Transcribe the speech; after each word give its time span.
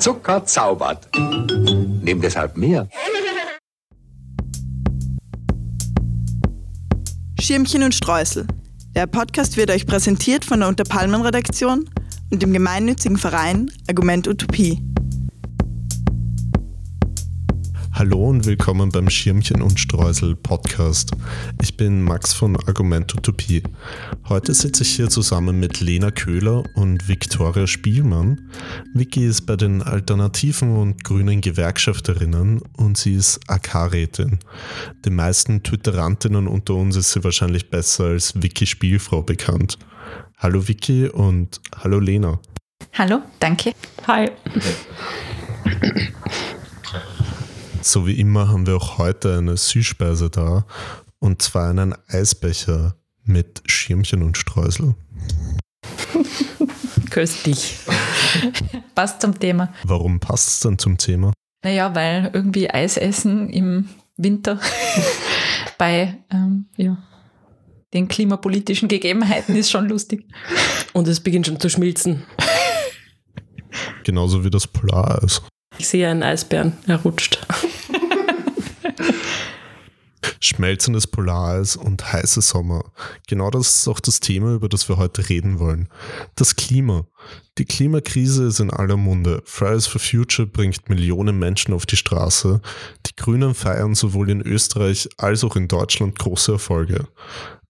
Zucker 0.00 0.46
zaubert. 0.46 1.08
Nimm 1.14 2.22
deshalb 2.22 2.56
mehr. 2.56 2.88
Schirmchen 7.38 7.82
und 7.82 7.94
Streusel. 7.94 8.46
Der 8.94 9.06
Podcast 9.06 9.56
wird 9.58 9.70
euch 9.70 9.86
präsentiert 9.86 10.44
von 10.44 10.60
der 10.60 10.68
Unterpalmen-Redaktion 10.68 11.88
und 12.30 12.42
dem 12.42 12.52
gemeinnützigen 12.52 13.18
Verein 13.18 13.70
Argument 13.88 14.26
Utopie. 14.26 14.89
Hallo 18.00 18.30
und 18.30 18.46
willkommen 18.46 18.88
beim 18.88 19.10
Schirmchen 19.10 19.60
und 19.60 19.78
Streusel 19.78 20.34
Podcast. 20.34 21.10
Ich 21.60 21.76
bin 21.76 22.00
Max 22.00 22.32
von 22.32 22.56
Argument 22.56 23.14
Utopie. 23.14 23.62
Heute 24.26 24.54
sitze 24.54 24.84
ich 24.84 24.96
hier 24.96 25.10
zusammen 25.10 25.60
mit 25.60 25.80
Lena 25.80 26.10
Köhler 26.10 26.64
und 26.76 27.08
Viktoria 27.08 27.66
Spielmann. 27.66 28.50
Vicky 28.94 29.26
ist 29.26 29.42
bei 29.42 29.56
den 29.56 29.82
Alternativen 29.82 30.78
und 30.78 31.04
Grünen 31.04 31.42
Gewerkschafterinnen 31.42 32.62
und 32.78 32.96
sie 32.96 33.16
ist 33.16 33.38
AK-Rätin. 33.48 34.38
Den 35.04 35.14
meisten 35.14 35.62
Twitterantinnen 35.62 36.48
unter 36.48 36.76
uns 36.76 36.96
ist 36.96 37.12
sie 37.12 37.22
wahrscheinlich 37.22 37.68
besser 37.68 38.04
als 38.04 38.32
Vicky 38.42 38.64
Spielfrau 38.64 39.20
bekannt. 39.20 39.76
Hallo 40.38 40.66
Vicky 40.66 41.06
und 41.06 41.60
hallo 41.76 41.98
Lena. 41.98 42.40
Hallo, 42.94 43.20
danke. 43.40 43.74
Hi. 44.06 44.30
So 47.82 48.06
wie 48.06 48.20
immer 48.20 48.48
haben 48.48 48.66
wir 48.66 48.76
auch 48.76 48.98
heute 48.98 49.38
eine 49.38 49.56
Süßspeise 49.56 50.28
da 50.28 50.66
und 51.18 51.40
zwar 51.40 51.70
einen 51.70 51.94
Eisbecher 52.08 52.94
mit 53.24 53.62
Schirmchen 53.66 54.22
und 54.22 54.36
Streusel. 54.36 54.94
Köstlich. 57.10 57.78
Passt 58.94 59.22
zum 59.22 59.38
Thema. 59.38 59.72
Warum 59.84 60.20
passt 60.20 60.48
es 60.48 60.60
dann 60.60 60.78
zum 60.78 60.98
Thema? 60.98 61.32
Naja, 61.62 61.94
weil 61.94 62.30
irgendwie 62.32 62.70
Eis 62.70 62.96
essen 62.96 63.48
im 63.48 63.88
Winter 64.16 64.60
bei 65.78 66.18
ähm, 66.30 66.66
ja, 66.76 66.98
den 67.94 68.08
klimapolitischen 68.08 68.88
Gegebenheiten 68.88 69.56
ist 69.56 69.70
schon 69.70 69.88
lustig. 69.88 70.26
Und 70.92 71.08
es 71.08 71.20
beginnt 71.20 71.46
schon 71.46 71.60
zu 71.60 71.70
schmilzen. 71.70 72.24
Genauso 74.04 74.44
wie 74.44 74.50
das 74.50 74.66
Polareis. 74.66 75.42
Ich 75.78 75.88
sehe 75.88 76.08
einen 76.08 76.22
Eisbären, 76.22 76.74
er 76.86 76.96
rutscht. 76.96 77.38
Schmelzendes 80.40 81.06
Polareis 81.06 81.76
und 81.76 82.12
heiße 82.12 82.40
Sommer. 82.40 82.92
Genau 83.28 83.50
das 83.50 83.78
ist 83.78 83.88
auch 83.88 84.00
das 84.00 84.20
Thema, 84.20 84.54
über 84.54 84.68
das 84.68 84.88
wir 84.88 84.96
heute 84.96 85.28
reden 85.28 85.58
wollen. 85.58 85.88
Das 86.34 86.56
Klima. 86.56 87.06
Die 87.58 87.64
Klimakrise 87.64 88.44
ist 88.44 88.60
in 88.60 88.70
aller 88.70 88.96
Munde. 88.96 89.42
Fridays 89.44 89.86
for 89.86 90.00
Future 90.00 90.46
bringt 90.46 90.88
Millionen 90.88 91.38
Menschen 91.38 91.74
auf 91.74 91.84
die 91.84 91.96
Straße. 91.96 92.60
Die 93.06 93.16
Grünen 93.16 93.54
feiern 93.54 93.94
sowohl 93.94 94.30
in 94.30 94.40
Österreich 94.40 95.08
als 95.18 95.44
auch 95.44 95.56
in 95.56 95.68
Deutschland 95.68 96.18
große 96.18 96.52
Erfolge. 96.52 97.06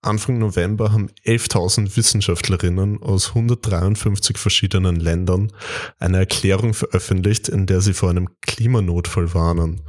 Anfang 0.02 0.38
November 0.38 0.92
haben 0.92 1.10
11.000 1.26 1.94
Wissenschaftlerinnen 1.96 3.02
aus 3.02 3.28
153 3.28 4.38
verschiedenen 4.38 4.96
Ländern 4.96 5.52
eine 5.98 6.18
Erklärung 6.18 6.72
veröffentlicht, 6.72 7.48
in 7.48 7.66
der 7.66 7.82
sie 7.82 7.92
vor 7.92 8.08
einem 8.08 8.28
Klimanotfall 8.40 9.34
warnen. 9.34 9.82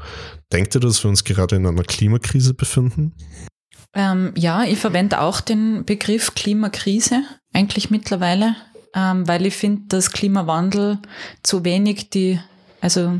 Denkt 0.51 0.75
ihr, 0.75 0.81
dass 0.81 1.03
wir 1.03 1.09
uns 1.09 1.23
gerade 1.23 1.55
in 1.55 1.65
einer 1.65 1.83
Klimakrise 1.83 2.53
befinden? 2.53 3.15
Ähm, 3.93 4.33
ja, 4.35 4.63
ich 4.63 4.79
verwende 4.79 5.21
auch 5.21 5.39
den 5.39 5.85
Begriff 5.85 6.35
Klimakrise 6.35 7.23
eigentlich 7.53 7.89
mittlerweile, 7.89 8.55
ähm, 8.93 9.27
weil 9.27 9.45
ich 9.45 9.55
finde, 9.55 9.83
dass 9.87 10.11
Klimawandel 10.11 10.99
zu 11.41 11.63
wenig 11.63 12.09
die, 12.09 12.39
also 12.81 13.19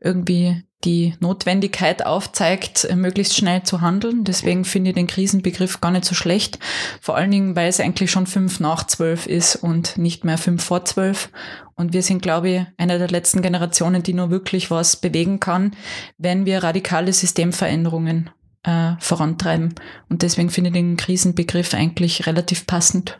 irgendwie 0.00 0.62
die 0.84 1.14
Notwendigkeit 1.20 2.04
aufzeigt, 2.04 2.84
äh, 2.84 2.96
möglichst 2.96 3.36
schnell 3.36 3.62
zu 3.62 3.80
handeln. 3.80 4.24
Deswegen 4.24 4.64
finde 4.64 4.90
ich 4.90 4.94
den 4.94 5.06
Krisenbegriff 5.06 5.80
gar 5.80 5.90
nicht 5.90 6.04
so 6.04 6.14
schlecht. 6.14 6.58
Vor 7.00 7.16
allen 7.16 7.30
Dingen, 7.30 7.56
weil 7.56 7.68
es 7.68 7.80
eigentlich 7.80 8.10
schon 8.10 8.26
fünf 8.26 8.60
nach 8.60 8.86
zwölf 8.86 9.26
ist 9.26 9.56
und 9.56 9.96
nicht 9.96 10.24
mehr 10.24 10.38
fünf 10.38 10.64
vor 10.64 10.84
zwölf. 10.84 11.30
Und 11.74 11.92
wir 11.92 12.02
sind, 12.02 12.22
glaube 12.22 12.50
ich, 12.50 12.66
eine 12.76 12.98
der 12.98 13.08
letzten 13.08 13.42
Generationen, 13.42 14.02
die 14.02 14.14
nur 14.14 14.30
wirklich 14.30 14.70
was 14.70 14.96
bewegen 14.96 15.40
kann, 15.40 15.72
wenn 16.18 16.46
wir 16.46 16.62
radikale 16.62 17.12
Systemveränderungen 17.12 18.30
äh, 18.62 18.92
vorantreiben. 18.98 19.74
Und 20.08 20.22
deswegen 20.22 20.50
finde 20.50 20.68
ich 20.68 20.74
den 20.74 20.96
Krisenbegriff 20.96 21.74
eigentlich 21.74 22.26
relativ 22.26 22.66
passend. 22.66 23.18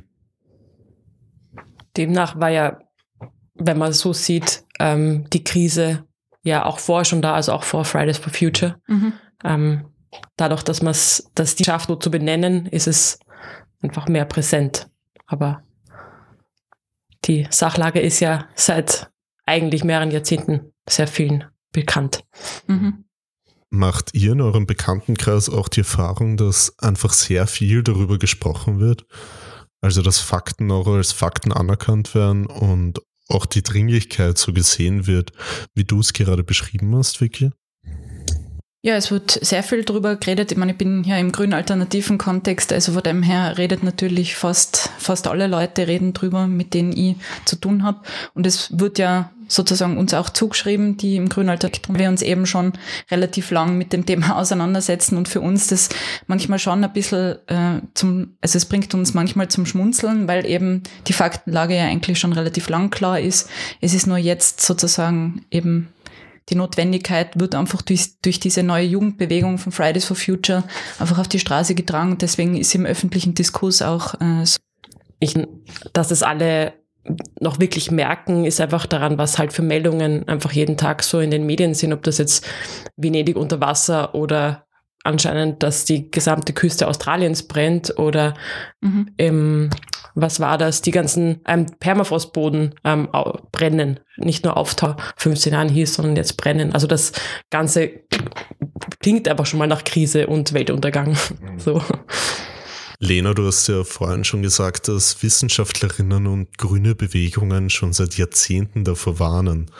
Demnach 1.96 2.38
war 2.38 2.50
ja, 2.50 2.78
wenn 3.54 3.78
man 3.78 3.92
so 3.92 4.12
sieht, 4.12 4.64
ähm, 4.80 5.28
die 5.32 5.44
Krise 5.44 6.04
ja 6.44 6.64
auch 6.64 6.78
vorher 6.78 7.04
schon 7.04 7.22
da, 7.22 7.34
also 7.34 7.52
auch 7.52 7.64
vor 7.64 7.84
Fridays 7.84 8.18
for 8.18 8.32
Future. 8.32 8.76
Mhm. 8.86 9.12
Ähm, 9.42 9.84
dadurch, 10.36 10.62
dass 10.62 10.82
man 10.82 10.92
es, 10.92 11.30
dass 11.34 11.56
die 11.56 11.64
schafft, 11.64 11.88
so 11.88 11.96
zu 11.96 12.10
benennen, 12.10 12.66
ist 12.66 12.86
es 12.86 13.18
einfach 13.82 14.06
mehr 14.06 14.24
präsent. 14.24 14.88
Aber 15.26 15.62
die 17.24 17.46
Sachlage 17.50 18.00
ist 18.00 18.20
ja 18.20 18.46
seit 18.54 19.10
eigentlich 19.46 19.84
mehreren 19.84 20.10
Jahrzehnten 20.10 20.72
sehr 20.88 21.08
vielen 21.08 21.44
bekannt. 21.72 22.24
Mhm. 22.66 23.04
Macht 23.70 24.14
ihr 24.14 24.32
in 24.32 24.40
eurem 24.40 24.66
Bekanntenkreis 24.66 25.48
auch 25.48 25.68
die 25.68 25.80
Erfahrung, 25.80 26.36
dass 26.36 26.78
einfach 26.78 27.12
sehr 27.12 27.46
viel 27.46 27.82
darüber 27.82 28.18
gesprochen 28.18 28.78
wird? 28.78 29.04
Also 29.80 30.00
dass 30.00 30.18
Fakten 30.18 30.70
auch 30.70 30.86
als 30.86 31.12
Fakten 31.12 31.52
anerkannt 31.52 32.14
werden 32.14 32.46
und 32.46 33.00
auch 33.28 33.46
die 33.46 33.62
Dringlichkeit 33.62 34.38
so 34.38 34.52
gesehen 34.52 35.06
wird, 35.06 35.32
wie 35.74 35.84
du 35.84 36.00
es 36.00 36.12
gerade 36.12 36.44
beschrieben 36.44 36.94
hast, 36.96 37.20
Vicky? 37.20 37.50
Ja, 38.84 38.96
es 38.96 39.10
wird 39.10 39.30
sehr 39.40 39.62
viel 39.62 39.82
darüber 39.82 40.14
geredet. 40.16 40.52
Ich 40.52 40.58
meine, 40.58 40.72
ich 40.72 40.76
bin 40.76 41.04
ja 41.04 41.16
im 41.16 41.32
grünen 41.32 41.54
alternativen 41.54 42.18
Kontext, 42.18 42.70
also 42.70 42.92
von 42.92 43.02
dem 43.02 43.22
her 43.22 43.56
redet 43.56 43.82
natürlich 43.82 44.36
fast, 44.36 44.90
fast 44.98 45.26
alle 45.26 45.46
Leute 45.46 45.88
reden 45.88 46.12
drüber, 46.12 46.46
mit 46.46 46.74
denen 46.74 46.92
ich 46.94 47.16
zu 47.46 47.56
tun 47.56 47.82
habe. 47.82 48.02
Und 48.34 48.46
es 48.46 48.78
wird 48.78 48.98
ja 48.98 49.30
sozusagen 49.48 49.96
uns 49.96 50.12
auch 50.12 50.28
zugeschrieben, 50.28 50.98
die 50.98 51.16
im 51.16 51.30
grünen 51.30 51.48
Alternativen 51.48 51.98
wir 51.98 52.10
uns 52.10 52.20
eben 52.20 52.44
schon 52.44 52.74
relativ 53.10 53.50
lang 53.50 53.78
mit 53.78 53.94
dem 53.94 54.04
Thema 54.04 54.36
auseinandersetzen 54.38 55.16
und 55.16 55.28
für 55.28 55.40
uns 55.40 55.68
das 55.68 55.88
manchmal 56.26 56.58
schon 56.58 56.84
ein 56.84 56.92
bisschen 56.92 57.36
äh, 57.46 57.80
zum, 57.94 58.36
also 58.42 58.58
es 58.58 58.66
bringt 58.66 58.92
uns 58.92 59.14
manchmal 59.14 59.48
zum 59.48 59.64
Schmunzeln, 59.64 60.28
weil 60.28 60.44
eben 60.44 60.82
die 61.06 61.14
Faktenlage 61.14 61.74
ja 61.74 61.84
eigentlich 61.84 62.18
schon 62.18 62.34
relativ 62.34 62.68
lang 62.68 62.90
klar 62.90 63.18
ist. 63.18 63.48
Es 63.80 63.94
ist 63.94 64.06
nur 64.06 64.18
jetzt 64.18 64.60
sozusagen 64.60 65.46
eben 65.50 65.88
die 66.50 66.56
Notwendigkeit 66.56 67.38
wird 67.38 67.54
einfach 67.54 67.82
durch, 67.82 68.20
durch 68.20 68.38
diese 68.38 68.62
neue 68.62 68.84
Jugendbewegung 68.84 69.58
von 69.58 69.72
Fridays 69.72 70.04
for 70.04 70.16
Future 70.16 70.64
einfach 70.98 71.18
auf 71.18 71.28
die 71.28 71.38
Straße 71.38 71.74
getragen 71.74 72.18
deswegen 72.18 72.56
ist 72.56 72.74
im 72.74 72.86
öffentlichen 72.86 73.34
Diskurs 73.34 73.82
auch 73.82 74.14
äh, 74.20 74.44
so. 74.44 74.58
Ich, 75.20 75.34
dass 75.94 76.10
es 76.10 76.22
alle 76.22 76.74
noch 77.40 77.60
wirklich 77.60 77.90
merken, 77.90 78.44
ist 78.44 78.60
einfach 78.60 78.86
daran, 78.86 79.18
was 79.18 79.38
halt 79.38 79.52
für 79.52 79.62
Meldungen 79.62 80.26
einfach 80.28 80.52
jeden 80.52 80.76
Tag 80.76 81.02
so 81.02 81.20
in 81.20 81.30
den 81.30 81.46
Medien 81.46 81.74
sind, 81.74 81.92
ob 81.92 82.02
das 82.02 82.18
jetzt 82.18 82.46
Venedig 82.96 83.36
unter 83.36 83.60
Wasser 83.60 84.14
oder 84.14 84.63
anscheinend, 85.04 85.62
dass 85.62 85.84
die 85.84 86.10
gesamte 86.10 86.52
Küste 86.52 86.88
Australiens 86.88 87.46
brennt 87.46 87.98
oder 87.98 88.34
mhm. 88.80 89.10
im, 89.16 89.70
was 90.14 90.40
war 90.40 90.58
das, 90.58 90.82
die 90.82 90.90
ganzen 90.90 91.40
ähm, 91.46 91.66
Permafrostboden 91.78 92.74
ähm, 92.84 93.08
brennen, 93.52 94.00
nicht 94.16 94.44
nur 94.44 94.56
Auftau 94.56 94.96
15 95.16 95.52
Jahren 95.52 95.68
hieß, 95.68 95.94
sondern 95.94 96.16
jetzt 96.16 96.36
brennen. 96.36 96.72
Also 96.72 96.86
das 96.86 97.12
Ganze 97.50 97.90
klingt 99.00 99.28
einfach 99.28 99.46
schon 99.46 99.58
mal 99.58 99.66
nach 99.66 99.84
Krise 99.84 100.26
und 100.26 100.52
Weltuntergang. 100.52 101.10
Mhm. 101.40 101.58
So. 101.58 101.82
Lena, 103.00 103.34
du 103.34 103.46
hast 103.46 103.66
ja 103.68 103.84
vorhin 103.84 104.24
schon 104.24 104.42
gesagt, 104.42 104.88
dass 104.88 105.22
Wissenschaftlerinnen 105.22 106.26
und 106.26 106.56
grüne 106.56 106.94
Bewegungen 106.94 107.68
schon 107.68 107.92
seit 107.92 108.16
Jahrzehnten 108.16 108.84
davor 108.84 109.18
warnen. 109.18 109.70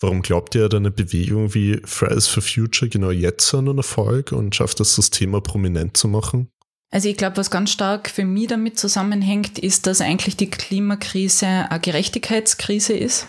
Warum 0.00 0.22
glaubt 0.22 0.54
ihr, 0.54 0.72
eine 0.72 0.92
Bewegung 0.92 1.54
wie 1.54 1.80
Fridays 1.84 2.28
for 2.28 2.42
Future 2.42 2.88
genau 2.88 3.10
jetzt 3.10 3.52
einen 3.52 3.78
Erfolg 3.78 4.30
und 4.30 4.54
schafft 4.54 4.78
es, 4.80 4.94
das 4.94 5.10
Thema 5.10 5.40
prominent 5.40 5.96
zu 5.96 6.06
machen? 6.06 6.48
Also 6.90 7.08
ich 7.08 7.16
glaube, 7.16 7.36
was 7.36 7.50
ganz 7.50 7.70
stark 7.70 8.08
für 8.08 8.24
mich 8.24 8.46
damit 8.46 8.78
zusammenhängt, 8.78 9.58
ist, 9.58 9.86
dass 9.86 10.00
eigentlich 10.00 10.36
die 10.36 10.50
Klimakrise 10.50 11.46
eine 11.46 11.80
Gerechtigkeitskrise 11.80 12.94
ist. 12.94 13.26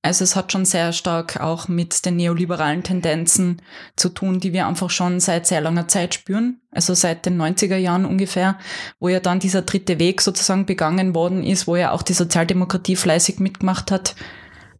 Also 0.00 0.22
es 0.22 0.36
hat 0.36 0.52
schon 0.52 0.66
sehr 0.66 0.92
stark 0.92 1.40
auch 1.40 1.66
mit 1.66 2.04
den 2.04 2.16
neoliberalen 2.16 2.82
Tendenzen 2.82 3.62
zu 3.96 4.10
tun, 4.10 4.38
die 4.38 4.52
wir 4.52 4.66
einfach 4.66 4.90
schon 4.90 5.18
seit 5.18 5.46
sehr 5.46 5.62
langer 5.62 5.88
Zeit 5.88 6.14
spüren. 6.14 6.60
Also 6.70 6.92
seit 6.92 7.24
den 7.24 7.40
90er 7.40 7.76
Jahren 7.76 8.04
ungefähr, 8.04 8.58
wo 9.00 9.08
ja 9.08 9.18
dann 9.18 9.40
dieser 9.40 9.62
dritte 9.62 9.98
Weg 9.98 10.20
sozusagen 10.20 10.66
begangen 10.66 11.14
worden 11.14 11.42
ist, 11.42 11.66
wo 11.66 11.76
ja 11.76 11.90
auch 11.90 12.02
die 12.02 12.12
Sozialdemokratie 12.12 12.96
fleißig 12.96 13.40
mitgemacht 13.40 13.90
hat, 13.90 14.14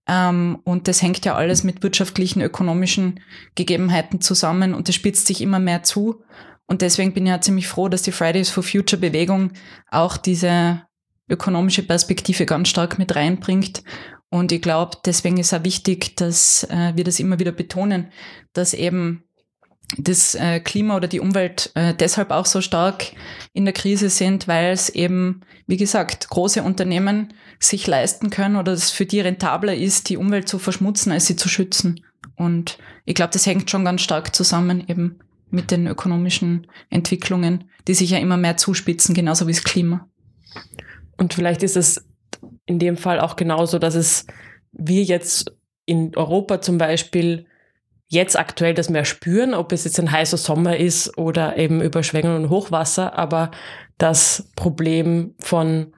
ähm, 0.06 0.59
und 0.65 0.89
das 0.89 1.03
hängt 1.03 1.25
ja 1.25 1.35
alles 1.35 1.65
mit 1.65 1.83
wirtschaftlichen, 1.83 2.43
ökonomischen 2.43 3.21
Gegebenheiten 3.55 4.21
zusammen 4.21 4.75
und 4.75 4.89
das 4.89 4.95
spitzt 4.95 5.27
sich 5.27 5.41
immer 5.41 5.59
mehr 5.59 5.83
zu. 5.83 6.23
Und 6.67 6.83
deswegen 6.83 7.12
bin 7.12 7.27
ich 7.27 7.31
ja 7.31 7.41
ziemlich 7.41 7.69
froh, 7.69 7.89
dass 7.89 8.03
die 8.03 8.12
Fridays 8.12 8.51
for 8.51 8.62
Future 8.62 9.01
Bewegung 9.01 9.53
auch 9.91 10.17
diese 10.17 10.83
ökonomische 11.29 11.83
Perspektive 11.83 12.47
ganz 12.47 12.69
stark 12.69 12.99
mit 12.99 13.17
reinbringt 13.17 13.83
Und 14.31 14.53
ich 14.53 14.61
glaube, 14.62 14.99
deswegen 15.05 15.39
ist 15.39 15.55
auch 15.55 15.65
wichtig, 15.65 16.17
dass 16.17 16.65
äh, 16.65 16.93
wir 16.97 17.05
das 17.05 17.21
immer 17.21 17.39
wieder 17.39 17.53
betonen, 17.53 18.11
dass 18.53 18.75
eben 18.75 19.24
das 19.96 20.35
äh, 20.35 20.61
Klima 20.61 20.96
oder 20.96 21.08
die 21.08 21.20
Umwelt 21.20 21.70
äh, 21.75 21.94
deshalb 21.94 22.31
auch 22.31 22.46
so 22.46 22.61
stark 22.61 23.12
in 23.52 23.64
der 23.64 23.75
Krise 23.75 24.11
sind, 24.11 24.49
weil 24.49 24.73
es 24.73 24.88
eben, 24.88 25.43
wie 25.67 25.76
gesagt, 25.76 26.29
große 26.29 26.62
Unternehmen 26.62 27.32
sich 27.61 27.87
leisten 27.87 28.31
können 28.31 28.56
oder 28.56 28.73
es 28.73 28.91
für 28.91 29.06
die 29.06 29.20
rentabler 29.20 29.75
ist, 29.75 30.08
die 30.08 30.17
Umwelt 30.17 30.49
zu 30.49 30.58
verschmutzen, 30.58 31.12
als 31.12 31.26
sie 31.26 31.37
zu 31.37 31.49
schützen. 31.49 32.05
Und 32.37 32.79
ich 33.05 33.14
glaube, 33.14 33.32
das 33.32 33.46
hängt 33.46 33.70
schon 33.70 33.85
ganz 33.85 34.00
stark 34.00 34.35
zusammen 34.35 34.85
eben 34.88 35.20
mit 35.50 35.70
den 35.70 35.87
ökonomischen 35.87 36.67
Entwicklungen, 36.90 37.70
die 37.87 37.94
sich 37.94 38.11
ja 38.11 38.19
immer 38.19 38.37
mehr 38.37 38.56
zuspitzen, 38.56 39.14
genauso 39.14 39.47
wie 39.47 39.52
das 39.52 39.62
Klima. 39.62 40.08
Und 41.17 41.35
vielleicht 41.35 41.62
ist 41.62 41.76
es 41.76 42.05
in 42.67 42.79
dem 42.79 42.97
Fall 42.97 43.20
auch 43.20 43.37
genauso, 43.37 43.79
dass 43.79 43.94
es 43.94 44.26
wir 44.73 45.05
jetzt 45.05 45.55
in 45.87 46.17
Europa 46.17 46.61
zum 46.61 46.79
Beispiel 46.79 47.47
jetzt 48.09 48.39
aktuell 48.39 48.75
das 48.75 48.91
mehr 48.91 49.05
spüren, 49.05 49.55
ob 49.55 49.73
es 49.73 49.85
jetzt 49.85 49.99
ein 49.99 50.12
heißer 50.12 50.37
Sommer 50.37 50.77
ist 50.77 51.17
oder 51.19 51.56
eben 51.56 51.81
Überschwemmungen 51.81 52.45
und 52.45 52.51
Hochwasser, 52.51 53.19
aber 53.19 53.51
das 53.99 54.51
Problem 54.56 55.35
von 55.41 55.95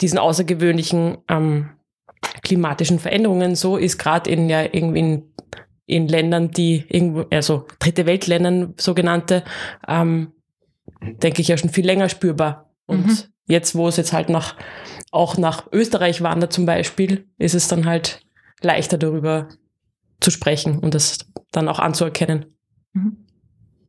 diesen 0.00 0.18
außergewöhnlichen 0.18 1.18
ähm, 1.28 1.70
klimatischen 2.42 2.98
Veränderungen 2.98 3.54
so 3.54 3.76
ist 3.76 3.98
gerade 3.98 4.30
in 4.30 4.48
ja 4.48 4.62
irgendwie 4.62 4.98
in, 4.98 5.22
in, 5.86 6.08
Ländern, 6.08 6.50
die 6.50 6.84
irgendwo, 6.88 7.24
also 7.30 7.66
dritte 7.78 8.06
Weltländern 8.06 8.74
sogenannte, 8.78 9.44
ähm, 9.86 10.32
denke 11.00 11.42
ich 11.42 11.48
ja 11.48 11.56
schon 11.56 11.70
viel 11.70 11.84
länger 11.84 12.08
spürbar. 12.08 12.70
Und 12.86 13.06
mhm. 13.06 13.18
jetzt, 13.46 13.74
wo 13.74 13.88
es 13.88 13.96
jetzt 13.96 14.12
halt 14.12 14.28
noch 14.28 14.54
auch 15.10 15.36
nach 15.36 15.70
Österreich 15.72 16.22
wandert 16.22 16.52
zum 16.52 16.66
Beispiel, 16.66 17.28
ist 17.38 17.54
es 17.54 17.68
dann 17.68 17.86
halt 17.86 18.20
leichter 18.60 18.98
darüber 18.98 19.48
zu 20.20 20.30
sprechen 20.30 20.78
und 20.78 20.94
das 20.94 21.18
dann 21.52 21.68
auch 21.68 21.78
anzuerkennen. 21.78 22.46
Mhm. 22.92 23.24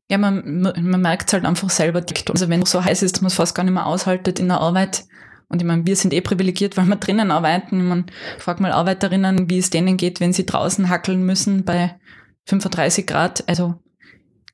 Ja, 0.09 0.19
man, 0.19 0.61
man 0.61 1.01
merkt 1.01 1.29
es 1.29 1.33
halt 1.33 1.45
einfach 1.45 1.69
selber. 1.69 2.03
Also 2.29 2.49
wenn 2.49 2.61
es 2.61 2.71
so 2.71 2.83
heiß 2.83 3.01
ist, 3.01 3.15
dass 3.15 3.21
man 3.21 3.27
es 3.27 3.35
fast 3.35 3.55
gar 3.55 3.63
nicht 3.63 3.73
mehr 3.73 3.87
aushaltet 3.87 4.39
in 4.39 4.47
der 4.47 4.61
Arbeit. 4.61 5.05
Und 5.47 5.61
ich 5.61 5.67
meine, 5.67 5.85
wir 5.85 5.95
sind 5.95 6.13
eh 6.13 6.21
privilegiert, 6.21 6.77
weil 6.77 6.85
wir 6.85 6.95
drinnen 6.95 7.31
arbeiten. 7.31 7.79
Ich 7.79 7.85
meine, 7.85 8.05
frag 8.37 8.59
mal 8.59 8.71
Arbeiterinnen, 8.71 9.49
wie 9.49 9.57
es 9.57 9.71
denen 9.71 9.97
geht, 9.97 10.19
wenn 10.19 10.33
sie 10.33 10.45
draußen 10.45 10.89
hackeln 10.89 11.23
müssen 11.25 11.65
bei 11.65 11.99
35 12.45 13.07
Grad. 13.07 13.47
Also 13.47 13.75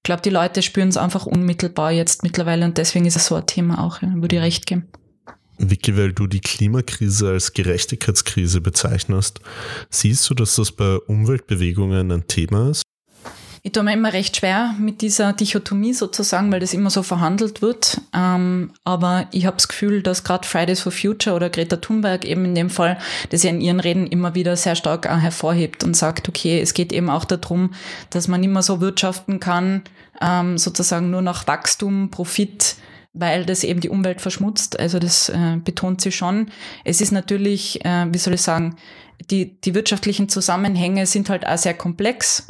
ich 0.02 0.04
glaube, 0.04 0.22
die 0.22 0.30
Leute 0.30 0.62
spüren 0.62 0.90
es 0.90 0.98
einfach 0.98 1.26
unmittelbar 1.26 1.92
jetzt 1.92 2.24
mittlerweile 2.24 2.66
und 2.66 2.78
deswegen 2.78 3.06
ist 3.06 3.18
es 3.18 3.28
so 3.28 3.36
ein 3.36 3.46
Thema 3.46 3.84
auch, 3.84 4.02
ja, 4.02 4.10
würde 4.16 4.38
ich 4.38 4.42
recht 4.42 4.66
geben. 4.66 4.90
Vicky, 5.70 5.98
weil 5.98 6.14
du 6.14 6.28
die 6.28 6.40
Klimakrise 6.40 7.30
als 7.30 7.54
Gerechtigkeitskrise 7.54 8.62
bezeichnest, 8.62 9.40
siehst 9.90 10.30
du, 10.30 10.34
dass 10.34 10.56
das 10.56 10.72
bei 10.72 10.98
Umweltbewegungen 10.98 12.12
ein 12.12 12.28
Thema 12.28 12.72
ist? 12.72 12.84
Ich 13.64 13.74
tue 13.74 13.84
mir 13.84 13.94
immer 13.94 14.12
recht 14.12 14.38
schwer 14.38 14.74
mit 14.80 15.02
dieser 15.02 15.34
Dichotomie 15.34 15.94
sozusagen, 15.94 16.52
weil 16.52 16.62
das 16.62 16.74
immer 16.74 16.90
so 16.90 17.04
verhandelt 17.04 17.62
wird. 17.62 18.02
Ähm, 18.12 18.72
aber 18.84 19.28
ich 19.32 19.46
habe 19.46 19.58
das 19.58 19.68
Gefühl, 19.68 20.02
dass 20.02 20.24
gerade 20.24 20.48
Fridays 20.48 20.82
for 20.82 20.92
Future 20.92 21.36
oder 21.36 21.52
Greta 21.52 21.76
Thunberg 21.78 22.26
eben 22.26 22.44
in 22.44 22.56
dem 22.56 22.72
Fall, 22.72 22.98
das 23.30 23.44
ja 23.44 23.52
in 23.52 23.62
ihren 23.62 23.80
Reden 23.80 24.08
immer 24.08 24.34
wieder 24.34 24.56
sehr 24.58 24.76
stark 24.76 25.08
hervorhebt 25.08 25.84
und 25.84 25.96
sagt, 25.96 26.28
okay, 26.28 26.60
es 26.60 26.74
geht 26.74 26.92
eben 26.92 27.12
auch 27.12 27.24
darum, 27.24 27.76
dass 28.10 28.28
man 28.28 28.44
immer 28.44 28.64
so 28.64 28.82
wirtschaften 28.82 29.40
kann, 29.40 29.84
ähm, 30.20 30.58
sozusagen 30.58 31.12
nur 31.12 31.22
nach 31.22 31.46
Wachstum, 31.46 32.10
Profit, 32.10 32.78
weil 33.14 33.46
das 33.46 33.64
eben 33.64 33.82
die 33.82 33.90
Umwelt 33.90 34.22
verschmutzt. 34.22 34.80
Also 34.80 35.00
das 35.00 35.30
äh, 35.30 35.58
betont 35.64 36.02
sie 36.02 36.12
schon. 36.12 36.50
Es 36.86 37.02
ist 37.02 37.12
natürlich, 37.12 37.84
äh, 37.84 38.08
wie 38.12 38.18
soll 38.18 38.36
ich 38.36 38.42
sagen, 38.42 38.78
die, 39.30 39.60
die 39.62 39.76
wirtschaftlichen 39.76 40.30
Zusammenhänge 40.30 41.06
sind 41.06 41.30
halt 41.30 41.46
auch 41.46 41.58
sehr 41.58 41.74
komplex, 41.74 42.44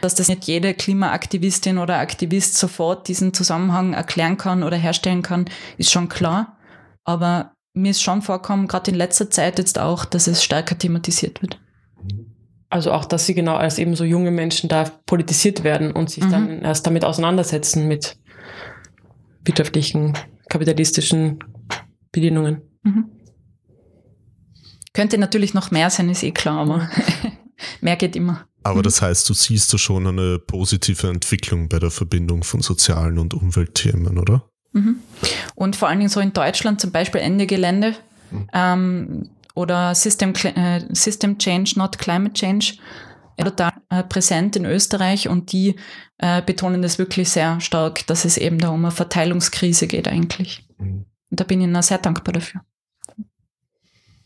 dass 0.00 0.14
das 0.14 0.28
nicht 0.28 0.44
jede 0.44 0.74
Klimaaktivistin 0.74 1.78
oder 1.78 1.98
Aktivist 1.98 2.56
sofort 2.56 3.08
diesen 3.08 3.34
Zusammenhang 3.34 3.92
erklären 3.94 4.36
kann 4.36 4.62
oder 4.62 4.76
herstellen 4.76 5.22
kann, 5.22 5.46
ist 5.78 5.90
schon 5.90 6.08
klar. 6.08 6.58
Aber 7.04 7.54
mir 7.74 7.90
ist 7.90 8.02
schon 8.02 8.22
vorkommen, 8.22 8.68
gerade 8.68 8.90
in 8.90 8.96
letzter 8.96 9.30
Zeit 9.30 9.58
jetzt 9.58 9.78
auch, 9.78 10.04
dass 10.04 10.26
es 10.26 10.44
stärker 10.44 10.78
thematisiert 10.78 11.42
wird. 11.42 11.58
Also 12.70 12.92
auch, 12.92 13.04
dass 13.04 13.26
sie 13.26 13.34
genau 13.34 13.56
als 13.56 13.78
eben 13.78 13.94
so 13.96 14.04
junge 14.04 14.30
Menschen 14.30 14.68
da 14.68 14.84
politisiert 15.06 15.64
werden 15.64 15.92
und 15.92 16.10
sich 16.10 16.24
mhm. 16.24 16.30
dann 16.30 16.62
erst 16.62 16.86
damit 16.86 17.04
auseinandersetzen 17.04 17.86
mit 17.88 18.16
wirtschaftlichen, 19.44 20.16
kapitalistischen 20.48 21.38
Bedienungen. 22.10 22.62
Mhm. 22.82 23.04
Könnte 24.92 25.18
natürlich 25.18 25.54
noch 25.54 25.70
mehr 25.70 25.88
sein, 25.90 26.10
ist 26.10 26.22
eh 26.22 26.32
klar, 26.32 26.58
aber 26.60 26.90
mehr 27.80 27.96
geht 27.96 28.14
immer. 28.14 28.46
Aber 28.62 28.78
mhm. 28.78 28.82
das 28.84 29.02
heißt, 29.02 29.28
du 29.28 29.34
siehst 29.34 29.72
da 29.72 29.78
schon 29.78 30.06
eine 30.06 30.38
positive 30.38 31.08
Entwicklung 31.08 31.68
bei 31.68 31.78
der 31.78 31.90
Verbindung 31.90 32.44
von 32.44 32.60
sozialen 32.60 33.18
und 33.18 33.34
Umweltthemen, 33.34 34.18
oder? 34.18 34.48
Mhm. 34.72 34.96
Und 35.54 35.76
vor 35.76 35.88
allen 35.88 35.98
Dingen 35.98 36.10
so 36.10 36.20
in 36.20 36.32
Deutschland 36.32 36.80
zum 36.80 36.92
Beispiel 36.92 37.20
Ende 37.20 37.46
Gelände 37.46 37.94
mhm. 38.30 38.48
ähm, 38.52 39.30
oder 39.54 39.94
System, 39.94 40.32
äh, 40.44 40.82
System 40.94 41.38
Change, 41.38 41.74
not 41.76 41.98
Climate 41.98 42.34
Change, 42.34 42.74
total 43.44 43.72
äh, 43.90 44.02
präsent 44.02 44.56
in 44.56 44.64
Österreich 44.64 45.28
und 45.28 45.52
die 45.52 45.76
äh, 46.18 46.42
betonen 46.42 46.82
das 46.82 46.98
wirklich 46.98 47.28
sehr 47.30 47.60
stark, 47.60 48.06
dass 48.06 48.24
es 48.24 48.36
eben 48.36 48.58
da 48.58 48.70
um 48.70 48.84
eine 48.84 48.92
Verteilungskrise 48.92 49.86
geht 49.86 50.08
eigentlich. 50.08 50.66
Mhm. 50.78 51.06
Und 51.30 51.40
da 51.40 51.44
bin 51.44 51.60
ich 51.60 51.66
ihnen 51.66 51.82
sehr 51.82 51.98
dankbar 51.98 52.34
dafür. 52.34 52.60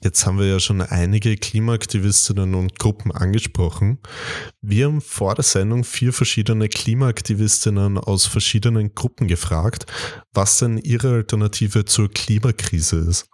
Jetzt 0.02 0.26
haben 0.26 0.38
wir 0.38 0.46
ja 0.46 0.60
schon 0.60 0.82
einige 0.82 1.36
Klimaaktivistinnen 1.36 2.54
und 2.54 2.78
Gruppen 2.78 3.12
angesprochen. 3.12 3.98
Wir 4.60 4.86
haben 4.86 5.00
vor 5.00 5.34
der 5.34 5.42
Sendung 5.42 5.84
vier 5.84 6.12
verschiedene 6.12 6.68
Klimaaktivistinnen 6.68 7.96
aus 7.96 8.26
verschiedenen 8.26 8.94
Gruppen 8.94 9.26
gefragt, 9.26 9.86
was 10.32 10.58
denn 10.58 10.78
ihre 10.78 11.14
Alternative 11.14 11.86
zur 11.86 12.10
Klimakrise 12.10 12.98
ist. 12.98 13.28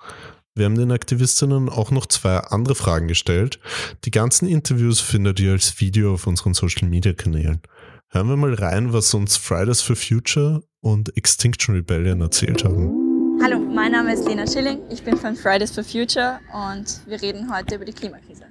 Wir 0.55 0.67
haben 0.67 0.77
den 0.77 0.93
Aktivistinnen 0.93 1.71
auch 1.71 1.91
noch 1.91 2.05
zwei 2.05 2.37
andere 2.37 2.75
Fragen 2.75 3.09
gestellt. 3.09 3.59
Die 4.05 4.11
ganzen 4.11 4.47
Interviews 4.47 5.01
findet 5.01 5.41
ihr 5.41 5.53
als 5.53 5.81
Video 5.81 6.13
auf 6.13 6.27
unseren 6.27 6.53
Social 6.53 6.91
Media 6.91 7.15
Kanälen. 7.15 7.63
Hören 8.11 8.29
wir 8.29 8.37
mal 8.37 8.53
rein, 8.53 8.93
was 8.93 9.15
uns 9.15 9.39
Fridays 9.39 9.81
for 9.81 9.97
Future 9.97 10.63
und 10.83 11.17
Extinction 11.17 11.75
Rebellion 11.75 12.21
erzählt 12.21 12.65
haben. 12.65 13.39
Hallo, 13.43 13.61
mein 13.61 13.93
Name 13.93 14.13
ist 14.13 14.29
Lena 14.29 14.47
Schilling, 14.47 14.81
ich 14.91 15.03
bin 15.03 15.17
von 15.17 15.37
Fridays 15.37 15.71
for 15.71 15.85
Future 15.85 16.39
und 16.53 17.01
wir 17.07 17.23
reden 17.23 17.51
heute 17.51 17.77
über 17.77 17.87
die 17.87 17.95
Klimakrise. 17.95 18.45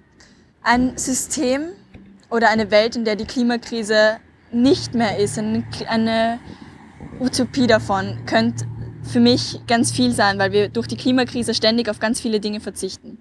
Ein 0.64 0.98
System 0.98 1.68
oder 2.32 2.50
eine 2.50 2.72
Welt, 2.72 2.96
in 2.96 3.06
der 3.06 3.16
die 3.16 3.26
Klimakrise 3.26 4.18
nicht 4.52 4.96
mehr 4.96 5.20
ist, 5.20 5.38
eine 5.38 6.40
Utopie 7.20 7.68
davon, 7.68 8.18
könnte 8.26 8.66
für 9.04 9.20
mich 9.20 9.60
ganz 9.68 9.92
viel 9.92 10.12
sein, 10.12 10.40
weil 10.40 10.52
wir 10.52 10.70
durch 10.70 10.88
die 10.88 10.98
Klimakrise 10.98 11.54
ständig 11.54 11.90
auf 11.90 12.00
ganz 12.00 12.20
viele 12.22 12.40
Dinge 12.40 12.60
verzichten. 12.60 13.18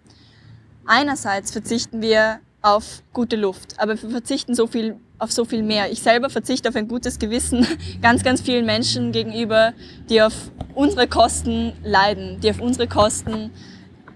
Einerseits 0.87 1.53
verzichten 1.53 2.03
wir 2.03 2.41
auf 2.63 3.03
gute 3.13 3.37
Luft, 3.37 3.75
aber 3.79 4.01
wir 4.01 4.11
verzichten 4.11 4.55
so 4.55 4.67
viel 4.67 4.97
auf 5.19 5.33
so 5.33 5.45
viel 5.45 5.63
mehr. 5.63 5.93
Ich 5.93 6.01
selber 6.01 6.31
verzichte 6.31 6.69
auf 6.69 6.77
ein 6.77 6.89
gutes 6.89 7.19
Gewissen 7.19 7.67
ganz, 8.03 8.23
ganz 8.25 8.41
vielen 8.41 8.67
Menschen 8.67 9.13
gegenüber, 9.13 9.73
die 10.09 10.23
auf 10.23 10.51
unsere 10.75 11.07
Kosten 11.07 11.73
leiden, 11.85 12.41
die 12.41 12.51
auf 12.51 12.61
unsere 12.61 12.89
Kosten 12.89 13.51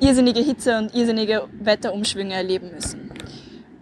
irrsinnige 0.01 0.41
Hitze 0.41 0.79
und 0.79 0.95
irrsinnige 0.95 1.47
Wetterumschwünge 1.61 2.35
erleben 2.35 2.71
müssen. 2.75 3.11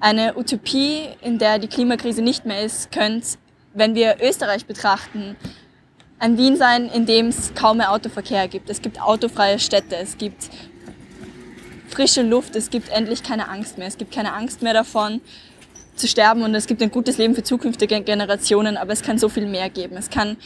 Eine 0.01 0.37
Utopie, 0.37 1.09
in 1.21 1.39
der 1.39 1.59
die 1.59 1.69
Klimakrise 1.69 2.23
nicht 2.23 2.45
mehr 2.45 2.63
ist, 2.63 2.91
könnte, 2.91 3.39
wenn 3.73 3.95
wir 3.95 4.17
Österreich 4.21 4.67
betrachten, 4.67 5.37
ein 6.23 6.39
Wien 6.39 6.57
sein, 6.57 6.89
in 6.89 7.05
dem 7.05 7.27
es 7.27 7.53
kaum 7.55 7.79
mehr 7.79 7.91
Autoverkehr 7.91 8.47
gibt. 8.47 8.71
Es 8.71 8.81
gibt 8.81 9.03
autofreie 9.03 9.59
Städte, 9.59 9.97
es 9.97 10.17
gibt 10.17 10.51
frische 11.89 12.23
Luft, 12.23 12.55
es 12.55 12.71
gibt 12.71 12.91
endlich 12.91 13.25
keine 13.25 13.49
Angst 13.49 13.77
mehr. 13.77 13.89
Es 13.89 13.99
gibt 13.99 14.13
keine 14.13 14.33
Angst 14.33 14.63
mehr 14.63 14.73
davon, 14.73 15.21
zu 15.97 16.07
sterben 16.07 16.43
und 16.43 16.55
es 16.55 16.69
gibt 16.69 16.81
ein 16.81 16.93
gutes 16.93 17.19
Leben 17.19 17.35
für 17.35 17.43
zukünftige 17.43 18.01
Generationen, 18.03 18.77
aber 18.77 18.93
es 18.93 19.03
kann 19.03 19.19
so 19.19 19.29
viel 19.29 19.47
mehr 19.47 19.69
geben. 19.69 19.97
Es 19.97 20.11
kann, 20.11 20.37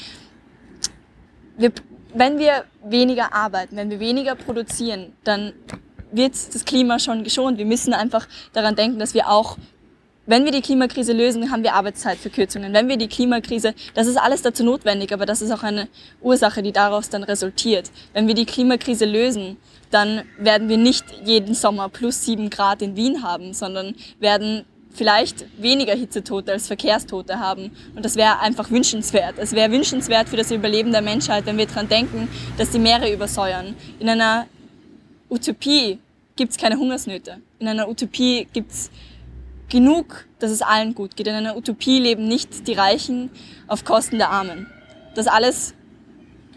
wir, 1.59 1.73
wenn 2.15 2.39
wir 2.39 2.65
weniger 2.83 3.35
arbeiten, 3.35 3.77
wenn 3.77 3.91
wir 3.91 4.01
weniger 4.01 4.35
produzieren, 4.35 5.13
dann 5.25 5.53
wird 6.11 6.33
das 6.33 6.65
Klima 6.65 6.99
schon 6.99 7.23
geschont. 7.23 7.59
Wir 7.59 7.67
müssen 7.67 7.93
einfach 7.93 8.27
daran 8.55 8.77
denken, 8.77 8.99
dass 8.99 9.13
wir 9.13 9.29
auch, 9.29 9.59
wenn 10.27 10.45
wir 10.45 10.53
die 10.53 10.61
Klimakrise 10.61 11.13
lösen, 11.13 11.51
haben 11.51 11.63
wir 11.63 11.75
Arbeitszeitverkürzungen. 11.75 12.73
Wenn 12.73 12.89
wir 12.89 12.97
die 12.97 13.09
Klimakrise, 13.09 13.75
das 13.95 14.07
ist 14.07 14.17
alles 14.17 14.43
dazu 14.43 14.65
notwendig, 14.65 15.13
aber 15.13 15.25
das 15.25 15.41
ist 15.41 15.53
auch 15.53 15.63
eine 15.63 15.89
Ursache, 16.21 16.63
die 16.63 16.73
daraus 16.73 17.09
dann 17.09 17.23
resultiert. 17.23 17.91
Wenn 18.13 18.27
wir 18.27 18.35
die 18.35 18.45
Klimakrise 18.45 19.05
lösen, 19.05 19.57
dann 19.91 20.23
werden 20.39 20.69
wir 20.69 20.79
nicht 20.79 21.05
jeden 21.25 21.55
Sommer 21.55 21.89
plus 21.89 22.25
sieben 22.25 22.51
Grad 22.51 22.83
in 22.83 22.97
Wien 22.97 23.23
haben, 23.23 23.55
sondern 23.55 23.95
werden 24.19 24.65
vielleicht 24.93 25.45
weniger 25.63 25.95
Hitzetote 25.95 26.53
als 26.53 26.67
Verkehrstote 26.67 27.39
haben. 27.39 27.71
Und 27.95 28.05
das 28.05 28.17
wäre 28.17 28.41
einfach 28.41 28.71
wünschenswert. 28.71 29.35
Es 29.39 29.53
wäre 29.53 29.71
wünschenswert 29.71 30.29
für 30.29 30.37
das 30.37 30.51
Überleben 30.51 30.91
der 30.91 31.03
Menschheit, 31.03 31.47
wenn 31.47 31.59
wir 31.59 31.67
daran 31.67 31.89
denken, 31.89 32.29
dass 32.57 32.71
die 32.71 32.79
Meere 32.79 33.13
übersäuern. 33.13 33.77
In 34.01 34.09
einer 34.09 34.47
Utopie 35.29 35.99
gibt 36.35 36.53
es 36.53 36.59
keine 36.59 36.77
Hungersnöte. 36.77 37.39
In 37.59 37.69
einer 37.69 37.89
Utopie 37.89 38.49
gibt 38.53 38.73
es 38.73 38.91
genug, 39.69 40.27
dass 40.39 40.51
es 40.51 40.63
allen 40.63 40.95
gut 40.95 41.17
geht. 41.17 41.27
In 41.27 41.35
einer 41.35 41.57
Utopie 41.57 41.99
leben 41.99 42.29
nicht 42.29 42.67
die 42.69 42.75
Reichen 42.75 43.31
auf 43.67 43.85
Kosten 43.85 44.19
der 44.19 44.31
Armen. 44.31 44.67
Das 45.15 45.27
alles 45.27 45.75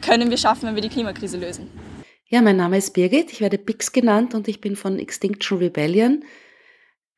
können 0.01 0.29
wir 0.29 0.37
schaffen, 0.37 0.67
wenn 0.67 0.75
wir 0.75 0.81
die 0.81 0.89
Klimakrise 0.89 1.37
lösen. 1.37 1.69
Ja, 2.27 2.41
mein 2.41 2.57
Name 2.57 2.77
ist 2.77 2.93
Birgit, 2.93 3.31
ich 3.31 3.41
werde 3.41 3.57
Bix 3.57 3.91
genannt 3.91 4.35
und 4.35 4.47
ich 4.47 4.61
bin 4.61 4.75
von 4.75 4.99
Extinction 4.99 5.57
Rebellion. 5.57 6.23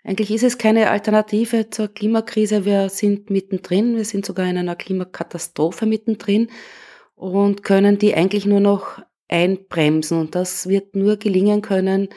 Eigentlich 0.03 0.31
ist 0.31 0.43
es 0.43 0.57
keine 0.57 0.89
Alternative 0.89 1.69
zur 1.69 1.89
Klimakrise. 1.89 2.65
Wir 2.65 2.89
sind 2.89 3.29
mittendrin, 3.29 3.97
wir 3.97 4.05
sind 4.05 4.25
sogar 4.25 4.47
in 4.47 4.57
einer 4.57 4.75
Klimakatastrophe 4.75 5.85
mittendrin 5.85 6.49
und 7.15 7.63
können 7.63 7.99
die 7.99 8.15
eigentlich 8.15 8.45
nur 8.45 8.61
noch 8.61 8.99
einbremsen. 9.27 10.19
Und 10.19 10.33
das 10.33 10.67
wird 10.67 10.95
nur 10.95 11.17
gelingen 11.17 11.61
können, 11.61 12.09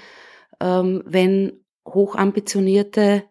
ähm, 0.60 1.02
wenn 1.04 1.64
hochambitionierte 1.86 3.24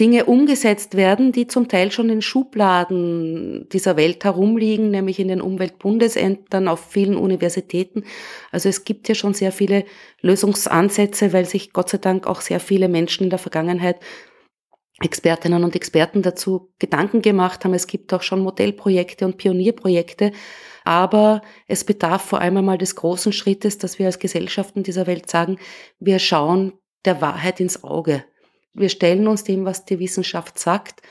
Dinge 0.00 0.24
umgesetzt 0.24 0.96
werden, 0.96 1.30
die 1.30 1.46
zum 1.46 1.68
Teil 1.68 1.92
schon 1.92 2.10
in 2.10 2.20
Schubladen 2.20 3.68
dieser 3.68 3.96
Welt 3.96 4.24
herumliegen, 4.24 4.90
nämlich 4.90 5.20
in 5.20 5.28
den 5.28 5.40
Umweltbundesämtern, 5.40 6.66
auf 6.66 6.80
vielen 6.80 7.16
Universitäten. 7.16 8.04
Also 8.50 8.68
es 8.68 8.84
gibt 8.84 9.08
ja 9.08 9.14
schon 9.14 9.34
sehr 9.34 9.52
viele 9.52 9.84
Lösungsansätze, 10.20 11.32
weil 11.32 11.44
sich 11.44 11.72
Gott 11.72 11.90
sei 11.90 11.98
Dank 11.98 12.26
auch 12.26 12.40
sehr 12.40 12.58
viele 12.58 12.88
Menschen 12.88 13.24
in 13.24 13.30
der 13.30 13.38
Vergangenheit 13.38 14.00
Expertinnen 15.00 15.64
und 15.64 15.74
Experten 15.74 16.22
dazu 16.22 16.72
Gedanken 16.78 17.20
gemacht 17.20 17.64
haben. 17.64 17.74
Es 17.74 17.86
gibt 17.86 18.12
auch 18.14 18.22
schon 18.22 18.40
Modellprojekte 18.40 19.24
und 19.24 19.38
Pionierprojekte. 19.38 20.32
Aber 20.84 21.42
es 21.66 21.84
bedarf 21.84 22.22
vor 22.22 22.40
allem 22.40 22.58
einmal 22.58 22.78
des 22.78 22.94
großen 22.94 23.32
Schrittes, 23.32 23.78
dass 23.78 23.98
wir 23.98 24.06
als 24.06 24.18
Gesellschaften 24.18 24.82
dieser 24.82 25.06
Welt 25.06 25.30
sagen, 25.30 25.58
wir 25.98 26.18
schauen 26.18 26.74
der 27.04 27.20
Wahrheit 27.20 27.58
ins 27.60 27.82
Auge. 27.82 28.24
Wir 28.74 28.88
stellen 28.88 29.26
uns 29.28 29.44
dem, 29.44 29.64
was 29.64 29.84
die 29.84 29.98
Wissenschaft 29.98 30.58
sagt 30.58 31.02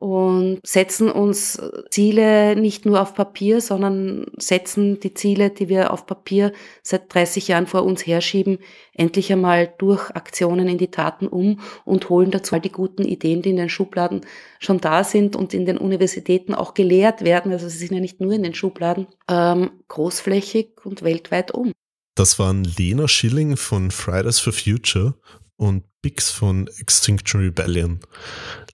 und 0.00 0.60
setzen 0.64 1.10
uns 1.10 1.60
Ziele 1.90 2.56
nicht 2.56 2.86
nur 2.86 3.02
auf 3.02 3.14
Papier, 3.14 3.60
sondern 3.60 4.24
setzen 4.38 4.98
die 4.98 5.12
Ziele, 5.12 5.50
die 5.50 5.68
wir 5.68 5.92
auf 5.92 6.06
Papier 6.06 6.54
seit 6.82 7.14
30 7.14 7.48
Jahren 7.48 7.66
vor 7.66 7.84
uns 7.84 8.06
herschieben, 8.06 8.58
endlich 8.94 9.30
einmal 9.30 9.74
durch 9.76 10.10
Aktionen 10.16 10.68
in 10.68 10.78
die 10.78 10.90
Taten 10.90 11.28
um 11.28 11.60
und 11.84 12.08
holen 12.08 12.30
dazu 12.30 12.54
all 12.54 12.62
die 12.62 12.72
guten 12.72 13.04
Ideen, 13.04 13.42
die 13.42 13.50
in 13.50 13.56
den 13.56 13.68
Schubladen 13.68 14.22
schon 14.58 14.80
da 14.80 15.04
sind 15.04 15.36
und 15.36 15.52
in 15.52 15.66
den 15.66 15.76
Universitäten 15.76 16.54
auch 16.54 16.72
gelehrt 16.72 17.22
werden, 17.22 17.52
also 17.52 17.68
sie 17.68 17.76
sind 17.76 17.94
ja 17.94 18.00
nicht 18.00 18.22
nur 18.22 18.32
in 18.32 18.42
den 18.42 18.54
Schubladen, 18.54 19.06
ähm, 19.28 19.70
großflächig 19.88 20.80
und 20.82 21.02
weltweit 21.02 21.52
um. 21.52 21.72
Das 22.14 22.38
waren 22.38 22.64
Lena 22.64 23.06
Schilling 23.06 23.58
von 23.58 23.90
Fridays 23.90 24.38
for 24.38 24.54
Future 24.54 25.14
und 25.60 25.84
Bix 26.00 26.30
von 26.30 26.68
Extinction 26.78 27.42
Rebellion. 27.42 28.00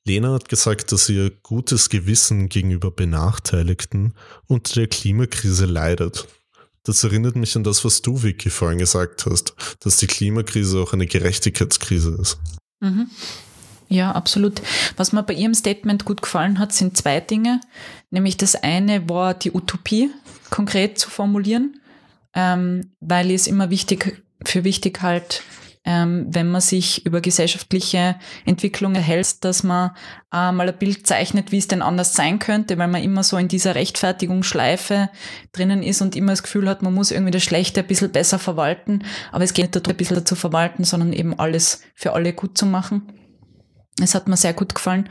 Lena 0.05 0.33
hat 0.33 0.49
gesagt, 0.49 0.93
dass 0.93 1.09
ihr 1.09 1.31
gutes 1.43 1.91
Gewissen 1.91 2.49
gegenüber 2.49 2.93
Benachteiligten 2.93 4.15
unter 4.47 4.75
der 4.75 4.87
Klimakrise 4.87 5.67
leidet. 5.67 6.29
Das 6.85 7.03
erinnert 7.03 7.35
mich 7.35 7.57
an 7.57 7.65
das, 7.65 7.85
was 7.85 8.03
du, 8.03 8.23
Vicky, 8.23 8.51
vorhin 8.51 8.79
gesagt 8.79 9.27
hast, 9.27 9.55
dass 9.81 9.97
die 9.97 10.07
Klimakrise 10.07 10.79
auch 10.79 10.93
eine 10.93 11.07
Gerechtigkeitskrise 11.07 12.17
ist. 12.21 12.39
Mhm. 12.79 13.11
Ja, 13.89 14.13
absolut. 14.13 14.63
Was 14.97 15.13
mir 15.13 15.25
bei 15.25 15.35
ihrem 15.35 15.55
Statement 15.55 16.05
gut 16.05 16.23
gefallen 16.23 16.61
hat, 16.61 16.73
sind 16.73 16.97
zwei 16.97 17.19
Dinge. 17.19 17.61
Nämlich 18.11 18.37
das 18.37 18.55
eine 18.55 19.09
war 19.09 19.35
die 19.35 19.51
Utopie 19.51 20.11
konkret 20.51 21.01
zu 21.01 21.11
formulieren, 21.11 21.81
ähm, 22.33 22.93
weil 23.01 23.31
ich 23.31 23.41
es 23.41 23.47
immer 23.49 23.71
wichtig 23.71 24.23
für 24.45 24.63
wichtig 24.63 25.03
halt 25.03 25.43
ähm, 25.87 26.27
wenn 26.29 26.51
man 26.51 26.61
sich 26.61 27.07
über 27.07 27.21
gesellschaftliche 27.21 28.17
Entwicklungen 28.45 29.01
hält, 29.01 29.45
dass 29.45 29.63
man 29.63 29.93
äh, 30.33 30.51
mal 30.53 30.69
ein 30.69 30.79
Bild 30.79 31.07
zeichnet, 31.07 31.53
wie 31.53 31.59
es 31.59 31.69
denn 31.69 31.81
anders 31.81 32.15
sein 32.15 32.41
könnte, 32.41 32.77
weil 32.77 32.89
man 32.89 33.03
immer 33.03 33.23
so 33.23 33.37
in 33.37 33.49
dieser 33.49 33.77
Rechtfertigungsschleife 33.77 35.09
drinnen 35.53 35.83
ist 35.83 36.03
und 36.03 36.17
immer 36.17 36.33
das 36.33 36.43
Gefühl 36.43 36.69
hat, 36.69 36.83
man 36.83 36.93
muss 36.93 37.13
irgendwie 37.13 37.31
das 37.31 37.45
Schlechte 37.45 37.81
ein 37.81 37.87
bisschen 37.87 38.11
besser 38.11 38.39
verwalten. 38.39 39.05
Aber 39.31 39.45
es 39.45 39.55
geht 39.55 39.67
nicht 39.67 39.77
darum, 39.77 39.95
ein 39.95 39.97
bisschen 39.97 40.27
zu 40.27 40.35
verwalten, 40.35 40.85
sondern 40.85 41.13
eben 41.13 41.39
alles 41.39 41.83
für 41.95 42.13
alle 42.13 42.33
gut 42.33 42.59
zu 42.59 42.67
machen. 42.67 43.13
Es 44.03 44.15
hat 44.15 44.29
mir 44.29 44.37
sehr 44.37 44.53
gut 44.53 44.75
gefallen. 44.75 45.09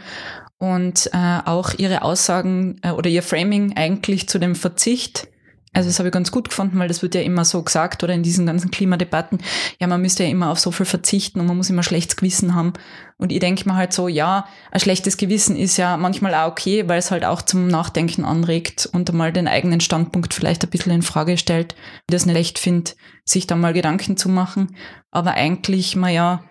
Und 0.58 1.10
äh, 1.14 1.40
auch 1.46 1.74
ihre 1.78 2.02
Aussagen 2.02 2.80
äh, 2.82 2.92
oder 2.92 3.10
ihr 3.10 3.24
Framing 3.24 3.76
eigentlich 3.76 4.28
zu 4.30 4.40
dem 4.40 4.56
Verzicht 4.56 5.28
also 5.76 5.90
das 5.90 6.00
habe 6.00 6.08
ich 6.08 6.14
ganz 6.14 6.32
gut 6.32 6.50
gefunden, 6.50 6.80
weil 6.80 6.88
das 6.88 7.02
wird 7.02 7.16
ja 7.16 7.22
immer 7.22 7.44
so 7.44 7.62
gesagt 7.62 8.02
oder 8.02 8.14
in 8.14 8.24
diesen 8.24 8.46
ganzen 8.46 8.72
Klimadebatten, 8.72 9.40
ja, 9.80 9.88
man 9.88 10.02
müsste 10.02 10.24
ja 10.24 10.30
immer 10.30 10.50
auf 10.50 10.60
so 10.60 10.72
viel 10.72 10.86
verzichten 10.86 11.42
und 11.42 11.48
man 11.48 11.58
muss 11.58 11.70
immer 11.70 11.84
schlechtes 11.84 12.16
Gewissen 12.16 12.56
haben. 12.56 12.72
Und 13.18 13.32
ich 13.32 13.40
denke 13.40 13.68
mir 13.68 13.76
halt 13.76 13.92
so, 13.92 14.08
ja, 14.08 14.48
ein 14.72 14.80
schlechtes 14.80 15.18
Gewissen 15.18 15.58
ist 15.58 15.76
ja 15.76 15.98
manchmal 15.98 16.34
auch 16.34 16.52
okay, 16.52 16.88
weil 16.88 17.00
es 17.00 17.12
halt 17.12 17.26
auch 17.26 17.42
zum 17.42 17.68
Nachdenken 17.68 18.24
anregt 18.24 18.90
und 18.94 19.10
einmal 19.10 19.34
den 19.34 19.50
eigenen 19.50 19.82
Standpunkt 19.82 20.34
vielleicht 20.34 20.64
ein 20.64 20.70
bisschen 20.70 20.94
in 20.94 21.02
Frage 21.02 21.38
stellt. 21.38 21.76
Ich 22.08 22.12
das 22.12 22.26
nicht 22.26 22.38
echt 22.38 22.58
finde, 22.58 22.92
sich 23.28 23.48
da 23.48 23.56
mal 23.56 23.74
Gedanken 23.74 24.18
zu 24.18 24.30
machen. 24.30 24.76
Aber 25.12 25.34
eigentlich 25.34 25.96
man 25.96 26.14
ja 26.14 26.44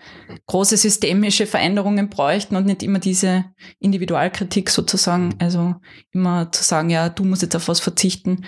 große 0.47 0.77
systemische 0.77 1.47
Veränderungen 1.47 2.11
bräuchten 2.11 2.57
und 2.57 2.67
nicht 2.67 2.83
immer 2.83 2.99
diese 2.99 3.45
Individualkritik 3.79 4.71
sozusagen. 4.71 5.35
Also 5.39 5.77
immer 6.13 6.51
zu 6.51 6.65
sagen, 6.65 6.91
ja, 6.91 7.09
du 7.09 7.25
musst 7.25 7.43
jetzt 7.43 7.57
auf 7.57 7.69
was 7.69 7.81
verzichten 7.81 8.45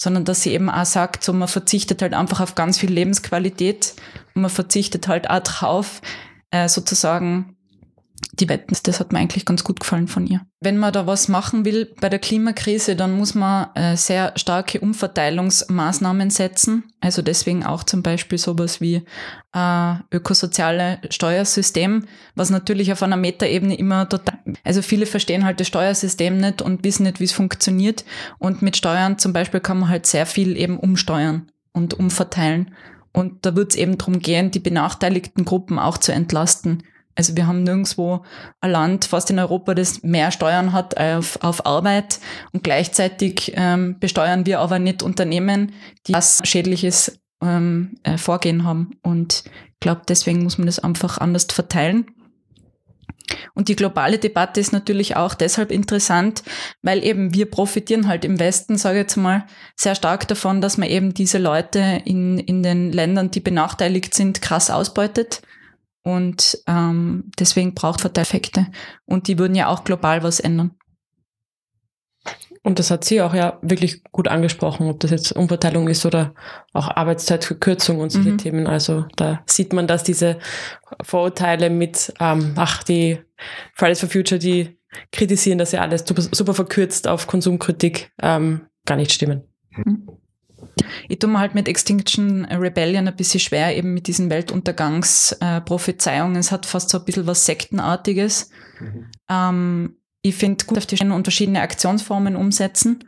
sondern 0.00 0.24
dass 0.24 0.40
sie 0.40 0.54
eben 0.54 0.70
auch 0.70 0.86
sagt, 0.86 1.22
so 1.22 1.34
man 1.34 1.46
verzichtet 1.46 2.00
halt 2.00 2.14
einfach 2.14 2.40
auf 2.40 2.54
ganz 2.54 2.78
viel 2.78 2.90
Lebensqualität 2.90 3.96
und 4.34 4.40
man 4.40 4.50
verzichtet 4.50 5.08
halt 5.08 5.28
auch 5.28 5.40
drauf, 5.40 6.00
äh, 6.50 6.70
sozusagen 6.70 7.54
die 8.40 8.48
Wetten. 8.48 8.76
Das 8.82 9.00
hat 9.00 9.12
mir 9.12 9.18
eigentlich 9.18 9.44
ganz 9.44 9.64
gut 9.64 9.80
gefallen 9.80 10.08
von 10.08 10.26
ihr. 10.26 10.40
Wenn 10.60 10.78
man 10.78 10.92
da 10.92 11.06
was 11.06 11.28
machen 11.28 11.64
will 11.64 11.94
bei 12.00 12.08
der 12.08 12.18
Klimakrise, 12.18 12.96
dann 12.96 13.16
muss 13.16 13.34
man 13.34 13.68
äh, 13.74 13.96
sehr 13.96 14.32
starke 14.36 14.80
Umverteilungsmaßnahmen 14.80 16.30
setzen. 16.30 16.84
Also 17.00 17.22
deswegen 17.22 17.64
auch 17.64 17.84
zum 17.84 18.02
Beispiel 18.02 18.38
sowas 18.38 18.80
wie 18.80 19.02
äh, 19.54 19.94
ökosoziale 20.10 21.00
Steuersystem, 21.10 22.06
was 22.34 22.50
natürlich 22.50 22.92
auf 22.92 23.02
einer 23.02 23.16
Metaebene 23.16 23.74
immer 23.76 24.08
total, 24.08 24.38
also 24.64 24.82
viele 24.82 25.06
verstehen 25.06 25.44
halt 25.44 25.60
das 25.60 25.68
Steuersystem 25.68 26.38
nicht 26.38 26.62
und 26.62 26.84
wissen 26.84 27.04
nicht, 27.04 27.20
wie 27.20 27.24
es 27.24 27.32
funktioniert. 27.32 28.04
Und 28.38 28.62
mit 28.62 28.76
Steuern 28.76 29.18
zum 29.18 29.32
Beispiel 29.32 29.60
kann 29.60 29.78
man 29.78 29.88
halt 29.88 30.06
sehr 30.06 30.26
viel 30.26 30.56
eben 30.56 30.78
umsteuern 30.78 31.50
und 31.72 31.94
umverteilen. 31.94 32.74
Und 33.12 33.44
da 33.44 33.56
wird 33.56 33.72
es 33.72 33.78
eben 33.78 33.98
darum 33.98 34.20
gehen, 34.20 34.50
die 34.50 34.60
benachteiligten 34.60 35.44
Gruppen 35.44 35.78
auch 35.78 35.98
zu 35.98 36.12
entlasten. 36.12 36.84
Also 37.20 37.36
wir 37.36 37.46
haben 37.46 37.64
nirgendwo 37.64 38.24
ein 38.62 38.70
Land 38.70 39.04
fast 39.04 39.28
in 39.28 39.38
Europa, 39.38 39.74
das 39.74 40.02
mehr 40.02 40.32
Steuern 40.32 40.72
hat 40.72 40.96
auf, 40.96 41.38
auf 41.42 41.66
Arbeit 41.66 42.18
und 42.52 42.64
gleichzeitig 42.64 43.52
ähm, 43.56 43.98
besteuern 44.00 44.46
wir 44.46 44.60
aber 44.60 44.78
nicht 44.78 45.02
Unternehmen, 45.02 45.74
die 46.06 46.12
das 46.12 46.40
schädliches 46.44 47.20
ähm, 47.42 47.96
äh, 48.04 48.16
Vorgehen 48.16 48.64
haben. 48.64 48.92
Und 49.02 49.44
ich 49.44 49.80
glaube, 49.80 50.00
deswegen 50.08 50.42
muss 50.44 50.56
man 50.56 50.64
das 50.64 50.78
einfach 50.78 51.18
anders 51.18 51.44
verteilen. 51.44 52.06
Und 53.52 53.68
die 53.68 53.76
globale 53.76 54.16
Debatte 54.16 54.58
ist 54.58 54.72
natürlich 54.72 55.14
auch 55.14 55.34
deshalb 55.34 55.70
interessant, 55.70 56.42
weil 56.80 57.04
eben 57.04 57.34
wir 57.34 57.50
profitieren 57.50 58.08
halt 58.08 58.24
im 58.24 58.38
Westen, 58.38 58.78
sage 58.78 58.96
ich 58.96 59.02
jetzt 59.02 59.16
mal, 59.16 59.44
sehr 59.76 59.94
stark 59.94 60.26
davon, 60.26 60.62
dass 60.62 60.78
man 60.78 60.88
eben 60.88 61.12
diese 61.12 61.36
Leute 61.36 62.00
in, 62.06 62.38
in 62.38 62.62
den 62.62 62.90
Ländern, 62.92 63.30
die 63.30 63.40
benachteiligt 63.40 64.14
sind, 64.14 64.40
krass 64.40 64.70
ausbeutet 64.70 65.42
und 66.02 66.58
ähm, 66.66 67.30
deswegen 67.38 67.74
braucht 67.74 68.00
Verteileffekte. 68.00 68.66
Und 69.04 69.28
die 69.28 69.38
würden 69.38 69.54
ja 69.54 69.68
auch 69.68 69.84
global 69.84 70.22
was 70.22 70.40
ändern. 70.40 70.72
Und 72.62 72.78
das 72.78 72.90
hat 72.90 73.04
sie 73.04 73.22
auch 73.22 73.32
ja 73.32 73.58
wirklich 73.62 74.04
gut 74.04 74.28
angesprochen, 74.28 74.88
ob 74.88 75.00
das 75.00 75.10
jetzt 75.10 75.32
Umverteilung 75.32 75.88
ist 75.88 76.04
oder 76.04 76.34
auch 76.74 76.88
Arbeitszeitverkürzung 76.88 78.00
und 78.00 78.10
solche 78.10 78.32
mhm. 78.32 78.38
Themen. 78.38 78.66
Also 78.66 79.06
da 79.16 79.42
sieht 79.46 79.72
man, 79.72 79.86
dass 79.86 80.04
diese 80.04 80.38
Vorurteile 81.02 81.70
mit, 81.70 82.12
ähm, 82.20 82.52
ach, 82.56 82.82
die 82.82 83.18
Fridays 83.74 84.00
for 84.00 84.10
Future, 84.10 84.38
die 84.38 84.78
kritisieren 85.10 85.58
das 85.58 85.72
ja 85.72 85.80
alles 85.80 86.04
super, 86.06 86.20
super 86.20 86.52
verkürzt 86.52 87.08
auf 87.08 87.26
Konsumkritik, 87.26 88.12
ähm, 88.20 88.66
gar 88.84 88.96
nicht 88.96 89.12
stimmen. 89.12 89.44
Mhm. 89.70 90.19
Ich 91.08 91.18
tue 91.18 91.30
mir 91.30 91.38
halt 91.38 91.54
mit 91.54 91.68
Extinction 91.68 92.44
Rebellion 92.46 93.08
ein 93.08 93.16
bisschen 93.16 93.40
schwer, 93.40 93.76
eben 93.76 93.94
mit 93.94 94.06
diesen 94.06 94.28
Weltuntergangsprophezeiungen. 94.30 96.36
Äh, 96.36 96.40
es 96.40 96.52
hat 96.52 96.66
fast 96.66 96.90
so 96.90 96.98
ein 96.98 97.04
bisschen 97.04 97.26
was 97.26 97.46
Sektenartiges. 97.46 98.50
Mhm. 98.80 99.06
Ähm, 99.28 99.96
ich 100.22 100.34
finde 100.34 100.64
gut, 100.64 100.78
auf 100.78 100.86
die 100.86 101.02
und 101.02 101.24
verschiedene 101.24 101.62
Aktionsformen 101.62 102.36
umsetzen. 102.36 103.04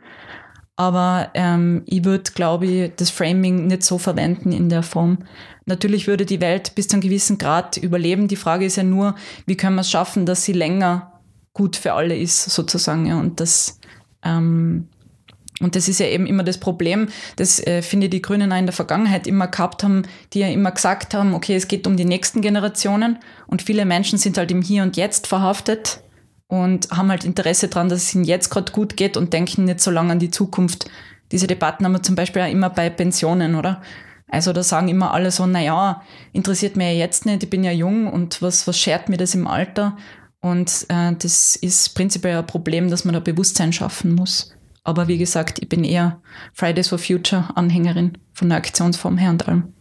Aber 0.75 1.29
ähm, 1.35 1.83
ich 1.85 2.03
würde, 2.03 2.31
glaube 2.31 2.65
ich, 2.65 2.91
das 2.95 3.11
Framing 3.11 3.67
nicht 3.67 3.83
so 3.83 3.99
verwenden 3.99 4.51
in 4.51 4.69
der 4.69 4.81
Form. 4.81 5.19
Natürlich 5.65 6.07
würde 6.07 6.25
die 6.25 6.41
Welt 6.41 6.73
bis 6.75 6.87
zu 6.87 6.95
einem 6.95 7.01
gewissen 7.01 7.37
Grad 7.37 7.77
überleben. 7.77 8.27
Die 8.27 8.35
Frage 8.35 8.65
ist 8.65 8.77
ja 8.77 8.83
nur, 8.83 9.15
wie 9.45 9.55
können 9.55 9.75
wir 9.75 9.81
es 9.81 9.91
schaffen, 9.91 10.25
dass 10.25 10.43
sie 10.43 10.53
länger 10.53 11.21
gut 11.53 11.75
für 11.75 11.93
alle 11.93 12.17
ist, 12.17 12.45
sozusagen. 12.45 13.05
Ja, 13.05 13.19
und 13.19 13.39
das 13.39 13.79
ähm, 14.23 14.87
Und 15.63 15.75
das 15.75 15.87
ist 15.87 15.99
ja 15.99 16.07
eben 16.07 16.25
immer 16.25 16.43
das 16.43 16.57
Problem, 16.57 17.07
das 17.37 17.65
äh, 17.65 17.81
finde 17.81 18.07
ich 18.07 18.11
die 18.11 18.21
Grünen 18.21 18.51
auch 18.51 18.57
in 18.57 18.65
der 18.65 18.73
Vergangenheit 18.73 19.25
immer 19.27 19.47
gehabt 19.47 19.83
haben, 19.83 20.03
die 20.33 20.39
ja 20.39 20.49
immer 20.49 20.71
gesagt 20.71 21.13
haben, 21.13 21.33
okay, 21.33 21.55
es 21.55 21.69
geht 21.69 21.87
um 21.87 21.95
die 21.95 22.03
nächsten 22.05 22.41
Generationen 22.41 23.17
und 23.47 23.61
viele 23.61 23.85
Menschen 23.85 24.19
sind 24.19 24.37
halt 24.37 24.51
im 24.51 24.61
Hier 24.61 24.83
und 24.83 24.97
Jetzt 24.97 25.25
verhaftet 25.25 26.01
und 26.47 26.91
haben 26.91 27.09
halt 27.09 27.23
Interesse 27.23 27.69
daran, 27.69 27.87
dass 27.87 28.03
es 28.03 28.13
ihnen 28.13 28.25
jetzt 28.25 28.49
gerade 28.49 28.73
gut 28.73 28.97
geht 28.97 29.15
und 29.15 29.31
denken 29.31 29.63
nicht 29.63 29.79
so 29.79 29.89
lange 29.89 30.11
an 30.11 30.19
die 30.19 30.31
Zukunft. 30.31 30.89
Diese 31.31 31.47
Debatten 31.47 31.85
haben 31.85 31.93
wir 31.93 32.03
zum 32.03 32.15
Beispiel 32.15 32.41
auch 32.41 32.51
immer 32.51 32.69
bei 32.69 32.89
Pensionen, 32.89 33.55
oder? 33.55 33.81
Also 34.27 34.51
da 34.51 34.63
sagen 34.63 34.89
immer 34.89 35.13
alle 35.13 35.31
so, 35.31 35.45
naja, 35.45 36.01
interessiert 36.33 36.75
mich 36.75 36.87
ja 36.87 36.93
jetzt 36.93 37.25
nicht, 37.25 37.43
ich 37.43 37.49
bin 37.49 37.63
ja 37.63 37.71
jung 37.71 38.11
und 38.11 38.41
was, 38.41 38.67
was 38.67 38.77
schert 38.77 39.07
mir 39.07 39.17
das 39.17 39.33
im 39.33 39.47
Alter? 39.47 39.95
Und 40.41 40.87
äh, 40.89 41.13
das 41.17 41.55
ist 41.55 41.95
prinzipiell 41.95 42.37
ein 42.37 42.45
Problem, 42.45 42.89
dass 42.89 43.05
man 43.05 43.13
da 43.13 43.21
Bewusstsein 43.21 43.71
schaffen 43.71 44.13
muss. 44.13 44.53
Aber 44.83 45.07
wie 45.07 45.17
gesagt, 45.17 45.59
ich 45.59 45.69
bin 45.69 45.83
eher 45.83 46.21
Fridays 46.53 46.89
for 46.89 46.97
Future 46.97 47.49
Anhängerin 47.55 48.17
von 48.33 48.49
der 48.49 48.57
Aktionsform 48.57 49.17
her 49.17 49.29
und 49.29 49.47
allem. 49.47 49.73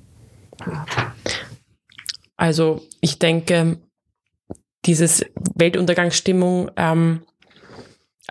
Also 2.37 2.83
ich 3.01 3.19
denke, 3.19 3.79
dieses 4.85 5.25
Weltuntergangsstimmung, 5.55 6.71
ähm, 6.77 7.23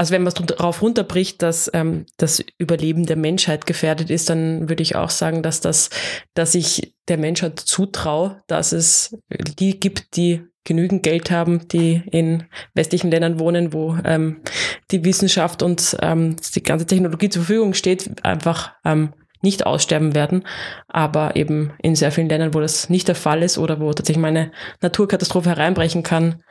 also 0.02 0.14
wenn 0.14 0.24
man 0.24 0.34
es 0.34 0.46
darauf 0.48 0.82
runterbricht, 0.82 1.44
dass 1.44 1.70
ähm, 1.76 2.08
das 2.18 2.44
Überleben 2.58 3.06
der 3.06 3.18
Menschheit 3.18 3.68
gefährdet 3.68 4.10
ist, 4.10 4.32
dann 4.32 4.68
würde 4.68 4.82
ich 4.82 4.96
auch 4.96 5.12
sagen, 5.12 5.44
dass 5.44 5.62
das, 5.62 5.92
dass 6.34 6.56
ich 6.56 6.96
der 7.08 7.20
Menschheit 7.20 7.60
zutraue, 7.60 8.42
dass 8.48 8.72
es 8.72 9.16
die 9.60 9.80
gibt, 9.80 10.16
die 10.16 10.42
genügend 10.64 11.04
Geld 11.04 11.30
haben, 11.30 11.68
die 11.68 12.02
in 12.10 12.46
westlichen 12.74 13.12
Ländern 13.12 13.38
wohnen, 13.38 13.74
wo 13.74 13.96
ähm, 14.04 14.42
die 14.90 15.06
Wissenschaft 15.06 15.62
und 15.62 15.96
ähm, 16.02 16.36
die 16.56 16.64
ganze 16.64 16.88
Technologie 16.88 17.30
zur 17.30 17.44
Verfügung 17.44 17.76
steht, 17.76 18.26
einfach 18.26 18.72
ähm, 18.84 19.14
nicht 19.44 19.68
aussterben 19.68 20.16
werden. 20.16 20.48
Aber 20.88 21.36
eben 21.36 21.74
in 21.78 21.96
sehr 21.96 22.12
vielen 22.12 22.30
Ländern, 22.30 22.56
wo 22.56 22.60
das 22.60 22.90
nicht 22.90 23.08
der 23.08 23.14
Fall 23.14 23.44
ist 23.44 23.60
oder 23.60 23.80
wo 23.80 23.94
tatsächlich 23.94 24.20
mal 24.20 24.30
eine 24.30 24.52
Naturkatastrophe 24.82 25.50
hereinbrechen 25.50 26.02
kann, 26.02 26.42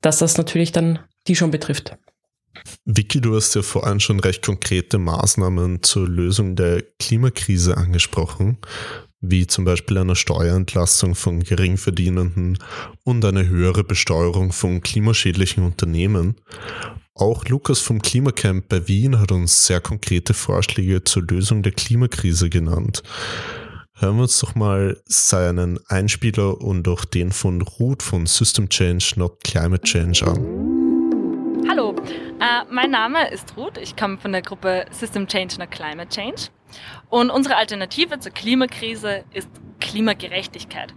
dass 0.00 0.18
das 0.18 0.38
natürlich 0.38 0.70
dann 0.70 1.00
die 1.26 1.34
schon 1.34 1.50
betrifft. 1.50 1.96
Vicky, 2.84 3.20
du 3.20 3.36
hast 3.36 3.54
ja 3.54 3.62
vorhin 3.62 4.00
schon 4.00 4.20
recht 4.20 4.44
konkrete 4.44 4.98
Maßnahmen 4.98 5.82
zur 5.82 6.08
Lösung 6.08 6.56
der 6.56 6.82
Klimakrise 6.98 7.76
angesprochen 7.76 8.58
wie 9.20 9.46
zum 9.46 9.64
Beispiel 9.64 9.98
eine 9.98 10.14
Steuerentlastung 10.14 11.14
von 11.14 11.42
Geringverdienenden 11.42 12.58
und 13.04 13.24
eine 13.24 13.48
höhere 13.48 13.84
Besteuerung 13.84 14.52
von 14.52 14.80
klimaschädlichen 14.80 15.64
Unternehmen. 15.64 16.36
Auch 17.14 17.44
Lukas 17.46 17.80
vom 17.80 18.00
Klimacamp 18.00 18.68
bei 18.68 18.86
Wien 18.86 19.18
hat 19.18 19.32
uns 19.32 19.66
sehr 19.66 19.80
konkrete 19.80 20.34
Vorschläge 20.34 21.02
zur 21.02 21.24
Lösung 21.24 21.64
der 21.64 21.72
Klimakrise 21.72 22.48
genannt. 22.48 23.02
Hören 23.94 24.16
wir 24.16 24.22
uns 24.22 24.38
doch 24.38 24.54
mal 24.54 25.02
seinen 25.06 25.80
Einspieler 25.88 26.60
und 26.60 26.86
auch 26.86 27.04
den 27.04 27.32
von 27.32 27.60
Ruth 27.62 28.04
von 28.04 28.26
System 28.26 28.68
Change, 28.68 29.14
Not 29.16 29.42
Climate 29.42 29.82
Change 29.82 30.24
an. 30.24 30.77
Hallo, 31.78 31.94
äh, 32.40 32.64
mein 32.70 32.90
Name 32.90 33.30
ist 33.30 33.56
Ruth. 33.56 33.78
Ich 33.78 33.94
komme 33.94 34.18
von 34.18 34.32
der 34.32 34.42
Gruppe 34.42 34.86
System 34.90 35.28
Change, 35.28 35.60
Not 35.60 35.70
Climate 35.70 36.08
Change. 36.08 36.48
Und 37.08 37.30
unsere 37.30 37.54
Alternative 37.54 38.18
zur 38.18 38.32
Klimakrise 38.32 39.24
ist 39.32 39.48
Klimagerechtigkeit. 39.78 40.92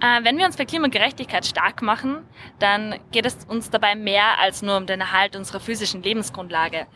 Äh, 0.00 0.22
wenn 0.22 0.38
wir 0.38 0.46
uns 0.46 0.54
für 0.54 0.66
Klimagerechtigkeit 0.66 1.44
stark 1.44 1.82
machen, 1.82 2.24
dann 2.60 2.94
geht 3.10 3.26
es 3.26 3.44
uns 3.46 3.70
dabei 3.70 3.96
mehr 3.96 4.38
als 4.38 4.62
nur 4.62 4.76
um 4.76 4.86
den 4.86 5.00
Erhalt 5.00 5.34
unserer 5.34 5.58
physischen 5.58 6.04
Lebensgrundlage. 6.04 6.86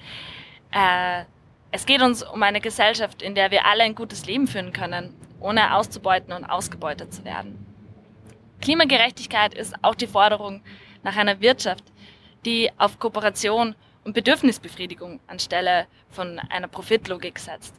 Äh, 0.71 1.25
es 1.73 1.87
geht 1.87 2.03
uns 2.03 2.23
um 2.23 2.41
eine 2.41 2.61
Gesellschaft, 2.61 3.21
in 3.21 3.35
der 3.35 3.51
wir 3.51 3.67
alle 3.67 3.83
ein 3.83 3.97
gutes 3.97 4.27
Leben 4.27 4.47
führen 4.47 4.73
können, 4.73 5.13
ohne 5.41 5.75
auszubeuten 5.75 6.33
und 6.33 6.45
ausgebeutet 6.45 7.13
zu 7.13 7.25
werden. 7.25 7.67
Klimagerechtigkeit 8.61 9.55
ist 9.55 9.75
auch 9.83 9.97
die 9.97 10.07
Forderung 10.07 10.63
nach 11.03 11.17
einer 11.17 11.41
Wirtschaft, 11.41 11.85
die 12.45 12.71
auf 12.79 12.99
Kooperation 12.99 13.75
und 14.05 14.13
Bedürfnisbefriedigung 14.13 15.21
anstelle 15.27 15.87
von 16.11 16.39
einer 16.39 16.69
Profitlogik 16.69 17.39
setzt. 17.39 17.75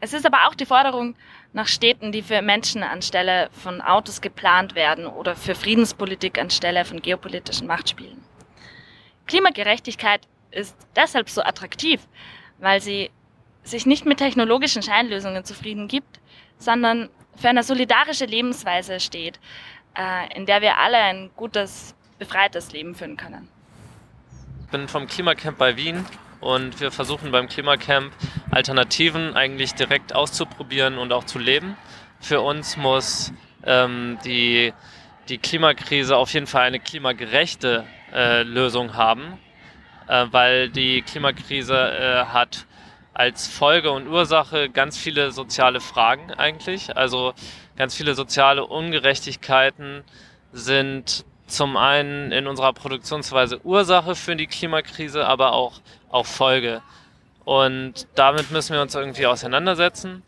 Es 0.00 0.12
ist 0.12 0.26
aber 0.26 0.46
auch 0.46 0.54
die 0.54 0.66
Forderung 0.66 1.16
nach 1.52 1.66
Städten, 1.66 2.12
die 2.12 2.22
für 2.22 2.40
Menschen 2.40 2.82
anstelle 2.82 3.48
von 3.50 3.80
Autos 3.80 4.20
geplant 4.20 4.74
werden 4.74 5.06
oder 5.06 5.34
für 5.34 5.54
Friedenspolitik 5.54 6.38
anstelle 6.38 6.84
von 6.84 7.02
geopolitischen 7.02 7.66
Machtspielen. 7.66 8.22
Klimagerechtigkeit 9.26 10.26
ist 10.50 10.76
deshalb 10.94 11.28
so 11.28 11.42
attraktiv, 11.42 12.06
weil 12.58 12.80
sie 12.80 13.10
sich 13.64 13.86
nicht 13.86 14.06
mit 14.06 14.18
technologischen 14.18 14.82
Scheinlösungen 14.82 15.44
zufrieden 15.44 15.88
gibt, 15.88 16.20
sondern 16.58 17.10
für 17.36 17.48
eine 17.48 17.62
solidarische 17.62 18.24
Lebensweise 18.24 19.00
steht, 19.00 19.38
äh, 19.96 20.34
in 20.36 20.46
der 20.46 20.62
wir 20.62 20.78
alle 20.78 20.96
ein 20.96 21.30
gutes, 21.36 21.94
befreites 22.18 22.72
Leben 22.72 22.94
führen 22.94 23.16
können 23.16 23.48
bin 24.70 24.88
vom 24.88 25.06
Klimacamp 25.06 25.58
bei 25.58 25.76
Wien 25.76 26.04
und 26.40 26.80
wir 26.80 26.90
versuchen 26.90 27.30
beim 27.30 27.48
Klimacamp 27.48 28.12
Alternativen 28.50 29.34
eigentlich 29.34 29.74
direkt 29.74 30.14
auszuprobieren 30.14 30.98
und 30.98 31.12
auch 31.12 31.24
zu 31.24 31.38
leben. 31.38 31.76
Für 32.20 32.40
uns 32.40 32.76
muss 32.76 33.32
ähm, 33.64 34.18
die, 34.24 34.72
die 35.28 35.38
Klimakrise 35.38 36.16
auf 36.16 36.32
jeden 36.32 36.46
Fall 36.46 36.64
eine 36.64 36.80
klimagerechte 36.80 37.84
äh, 38.12 38.42
Lösung 38.42 38.94
haben, 38.94 39.38
äh, 40.06 40.26
weil 40.30 40.68
die 40.68 41.02
Klimakrise 41.02 41.74
äh, 41.76 42.24
hat 42.26 42.66
als 43.14 43.48
Folge 43.48 43.90
und 43.90 44.06
Ursache 44.06 44.68
ganz 44.68 44.96
viele 44.96 45.32
soziale 45.32 45.80
Fragen 45.80 46.32
eigentlich. 46.32 46.96
Also 46.96 47.34
ganz 47.76 47.96
viele 47.96 48.14
soziale 48.14 48.64
Ungerechtigkeiten 48.64 50.04
sind 50.52 51.24
zum 51.48 51.76
einen 51.76 52.32
in 52.32 52.46
unserer 52.46 52.72
Produktionsweise 52.72 53.64
Ursache 53.64 54.14
für 54.14 54.36
die 54.36 54.46
Klimakrise, 54.46 55.26
aber 55.26 55.52
auch, 55.52 55.80
auch 56.10 56.26
Folge. 56.26 56.82
Und 57.44 58.06
damit 58.14 58.50
müssen 58.50 58.74
wir 58.74 58.82
uns 58.82 58.94
irgendwie 58.94 59.26
auseinandersetzen. 59.26 60.22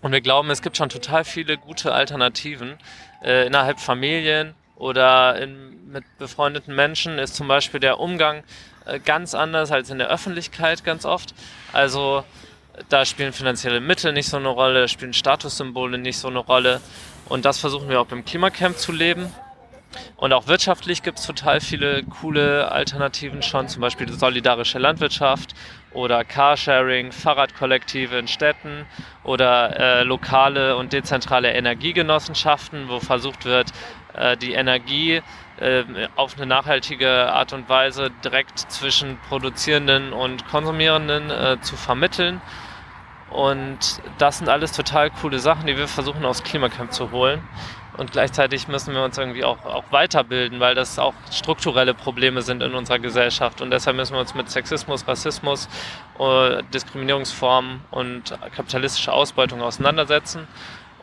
Und 0.00 0.12
wir 0.12 0.20
glauben, 0.20 0.50
es 0.50 0.62
gibt 0.62 0.76
schon 0.76 0.88
total 0.88 1.24
viele 1.24 1.58
gute 1.58 1.92
Alternativen. 1.92 2.78
Äh, 3.22 3.46
innerhalb 3.46 3.80
Familien 3.80 4.54
oder 4.76 5.40
in, 5.40 5.90
mit 5.90 6.04
befreundeten 6.18 6.74
Menschen 6.74 7.18
ist 7.18 7.34
zum 7.34 7.48
Beispiel 7.48 7.80
der 7.80 8.00
Umgang 8.00 8.42
äh, 8.84 9.00
ganz 9.00 9.34
anders 9.34 9.70
als 9.72 9.90
in 9.90 9.98
der 9.98 10.08
Öffentlichkeit 10.08 10.84
ganz 10.84 11.04
oft. 11.04 11.34
Also 11.72 12.24
da 12.88 13.04
spielen 13.04 13.32
finanzielle 13.32 13.80
Mittel 13.80 14.12
nicht 14.12 14.28
so 14.28 14.36
eine 14.36 14.48
Rolle, 14.48 14.88
spielen 14.88 15.12
Statussymbole 15.12 15.98
nicht 15.98 16.18
so 16.18 16.28
eine 16.28 16.38
Rolle. 16.38 16.80
Und 17.28 17.44
das 17.44 17.58
versuchen 17.58 17.88
wir 17.88 18.00
auch 18.00 18.06
beim 18.06 18.24
Klimacamp 18.24 18.76
zu 18.78 18.92
leben. 18.92 19.32
Und 20.16 20.32
auch 20.32 20.46
wirtschaftlich 20.46 21.02
gibt 21.02 21.18
es 21.18 21.26
total 21.26 21.60
viele 21.60 22.02
coole 22.04 22.70
Alternativen 22.70 23.42
schon, 23.42 23.68
zum 23.68 23.80
Beispiel 23.80 24.10
solidarische 24.12 24.78
Landwirtschaft 24.78 25.54
oder 25.92 26.24
Carsharing, 26.24 27.12
Fahrradkollektive 27.12 28.18
in 28.18 28.28
Städten 28.28 28.86
oder 29.24 29.78
äh, 29.78 30.02
lokale 30.02 30.76
und 30.76 30.92
dezentrale 30.92 31.52
Energiegenossenschaften, 31.52 32.88
wo 32.88 33.00
versucht 33.00 33.44
wird, 33.44 33.72
äh, 34.14 34.36
die 34.36 34.52
Energie 34.52 35.22
äh, 35.58 35.84
auf 36.16 36.36
eine 36.36 36.46
nachhaltige 36.46 37.32
Art 37.32 37.52
und 37.52 37.68
Weise 37.68 38.10
direkt 38.24 38.58
zwischen 38.58 39.18
Produzierenden 39.28 40.12
und 40.12 40.46
Konsumierenden 40.48 41.30
äh, 41.30 41.60
zu 41.60 41.76
vermitteln. 41.76 42.40
Und 43.30 44.00
das 44.18 44.38
sind 44.38 44.48
alles 44.48 44.72
total 44.72 45.10
coole 45.10 45.38
Sachen, 45.38 45.66
die 45.66 45.76
wir 45.76 45.88
versuchen 45.88 46.24
aus 46.24 46.42
Klimacamp 46.42 46.92
zu 46.92 47.10
holen. 47.10 47.42
Und 47.96 48.12
gleichzeitig 48.12 48.68
müssen 48.68 48.94
wir 48.94 49.02
uns 49.02 49.16
irgendwie 49.16 49.44
auch, 49.44 49.64
auch 49.64 49.84
weiterbilden, 49.90 50.60
weil 50.60 50.74
das 50.74 50.98
auch 50.98 51.14
strukturelle 51.30 51.94
Probleme 51.94 52.42
sind 52.42 52.62
in 52.62 52.74
unserer 52.74 52.98
Gesellschaft. 52.98 53.62
Und 53.62 53.70
deshalb 53.70 53.96
müssen 53.96 54.14
wir 54.14 54.20
uns 54.20 54.34
mit 54.34 54.50
Sexismus, 54.50 55.08
Rassismus, 55.08 55.68
äh, 56.18 56.62
Diskriminierungsformen 56.74 57.80
und 57.90 58.34
kapitalistischer 58.54 59.14
Ausbeutung 59.14 59.62
auseinandersetzen. 59.62 60.46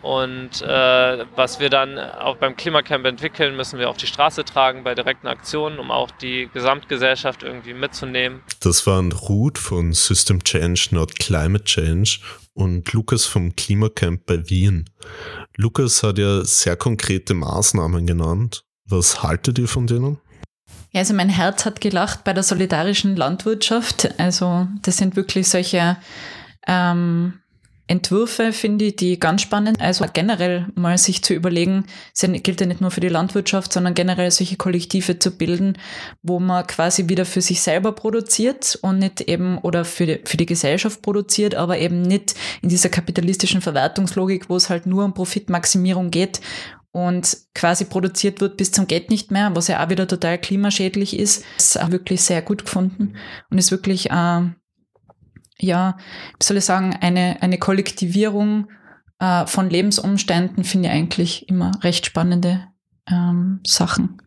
Und 0.03 0.61
äh, 0.61 1.25
was 1.35 1.61
wir 1.61 1.69
dann 1.69 1.97
auch 1.97 2.35
beim 2.35 2.57
Klimacamp 2.57 3.05
entwickeln, 3.05 3.55
müssen 3.55 3.79
wir 3.79 3.89
auf 3.89 3.95
die 3.95 4.05
Straße 4.05 4.43
tragen 4.43 4.83
bei 4.83 4.95
direkten 4.95 5.27
Aktionen, 5.27 5.79
um 5.79 5.91
auch 5.91 6.11
die 6.11 6.49
Gesamtgesellschaft 6.53 7.41
irgendwie 7.41 7.73
mitzunehmen. 7.73 8.41
Das 8.59 8.85
waren 8.85 9.13
Ruth 9.13 9.57
von 9.57 9.93
System 9.93 10.43
Change, 10.43 10.89
Not 10.91 11.17
Climate 11.19 11.63
Change 11.63 12.19
und 12.53 12.91
Lukas 12.91 13.25
vom 13.25 13.55
Klimacamp 13.55 14.25
bei 14.25 14.49
Wien. 14.49 14.89
Lukas 15.55 16.03
hat 16.03 16.17
ja 16.17 16.43
sehr 16.43 16.75
konkrete 16.75 17.33
Maßnahmen 17.33 18.05
genannt. 18.05 18.65
Was 18.85 19.23
haltet 19.23 19.57
ihr 19.57 19.69
von 19.69 19.87
denen? 19.87 20.19
Ja, 20.91 20.99
also 20.99 21.13
mein 21.13 21.29
Herz 21.29 21.65
hat 21.65 21.79
gelacht 21.79 22.25
bei 22.25 22.33
der 22.33 22.43
solidarischen 22.43 23.15
Landwirtschaft. 23.15 24.19
Also 24.19 24.67
das 24.81 24.97
sind 24.97 25.15
wirklich 25.15 25.47
solche 25.47 25.95
ähm, 26.67 27.39
Entwürfe, 27.87 28.53
finde 28.53 28.85
ich, 28.85 28.95
die 28.95 29.19
ganz 29.19 29.41
spannend. 29.41 29.81
Also 29.81 30.05
generell 30.11 30.67
mal 30.75 30.97
sich 30.97 31.21
zu 31.21 31.33
überlegen, 31.33 31.85
es 32.13 32.21
gilt 32.21 32.61
ja 32.61 32.67
nicht 32.67 32.79
nur 32.79 32.91
für 32.91 33.01
die 33.01 33.09
Landwirtschaft, 33.09 33.73
sondern 33.73 33.93
generell 33.93 34.31
solche 34.31 34.55
Kollektive 34.55 35.19
zu 35.19 35.31
bilden, 35.31 35.77
wo 36.21 36.39
man 36.39 36.65
quasi 36.65 37.09
wieder 37.09 37.25
für 37.25 37.41
sich 37.41 37.61
selber 37.61 37.91
produziert 37.91 38.79
und 38.81 38.99
nicht 38.99 39.21
eben 39.21 39.57
oder 39.57 39.83
für 39.83 40.05
die, 40.05 40.21
für 40.23 40.37
die 40.37 40.45
Gesellschaft 40.45 41.01
produziert, 41.01 41.55
aber 41.55 41.77
eben 41.77 42.01
nicht 42.01 42.35
in 42.61 42.69
dieser 42.69 42.89
kapitalistischen 42.89 43.61
Verwertungslogik, 43.61 44.49
wo 44.49 44.55
es 44.55 44.69
halt 44.69 44.85
nur 44.85 45.03
um 45.03 45.13
Profitmaximierung 45.13 46.09
geht 46.09 46.39
und 46.93 47.37
quasi 47.55 47.85
produziert 47.85 48.39
wird 48.39 48.55
bis 48.55 48.71
zum 48.71 48.87
Geht 48.87 49.09
nicht 49.09 49.31
mehr, 49.31 49.53
was 49.55 49.67
ja 49.67 49.83
auch 49.83 49.89
wieder 49.89 50.07
total 50.07 50.37
klimaschädlich 50.37 51.19
ist. 51.19 51.43
Das 51.57 51.75
ist 51.75 51.81
auch 51.81 51.91
wirklich 51.91 52.21
sehr 52.21 52.41
gut 52.41 52.63
gefunden 52.63 53.15
und 53.49 53.57
ist 53.57 53.71
wirklich 53.71 54.11
äh, 54.11 54.41
ja, 55.59 55.97
wie 56.39 56.43
soll 56.43 56.57
ich 56.57 56.65
sagen, 56.65 56.95
eine, 56.99 57.41
eine 57.41 57.57
Kollektivierung 57.57 58.67
äh, 59.19 59.45
von 59.45 59.69
Lebensumständen 59.69 60.63
finde 60.63 60.89
ich 60.89 60.93
eigentlich 60.93 61.49
immer 61.49 61.71
recht 61.81 62.05
spannende 62.05 62.67
ähm, 63.09 63.61
Sachen. 63.65 64.21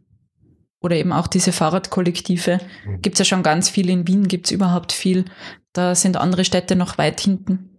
Oder 0.81 0.97
eben 0.97 1.13
auch 1.13 1.27
diese 1.27 1.53
Fahrradkollektive. 1.53 2.61
Mhm. 2.87 3.03
Gibt 3.03 3.17
es 3.17 3.19
ja 3.21 3.25
schon 3.25 3.43
ganz 3.43 3.69
viel. 3.69 3.91
In 3.91 4.07
Wien 4.07 4.29
gibt 4.29 4.47
es 4.47 4.53
überhaupt 4.53 4.93
viel. 4.93 5.25
Da 5.73 5.95
sind 5.95 6.17
andere 6.17 6.45
Städte 6.45 6.77
noch 6.77 6.99
weit 6.99 7.21
hinten. 7.21 7.71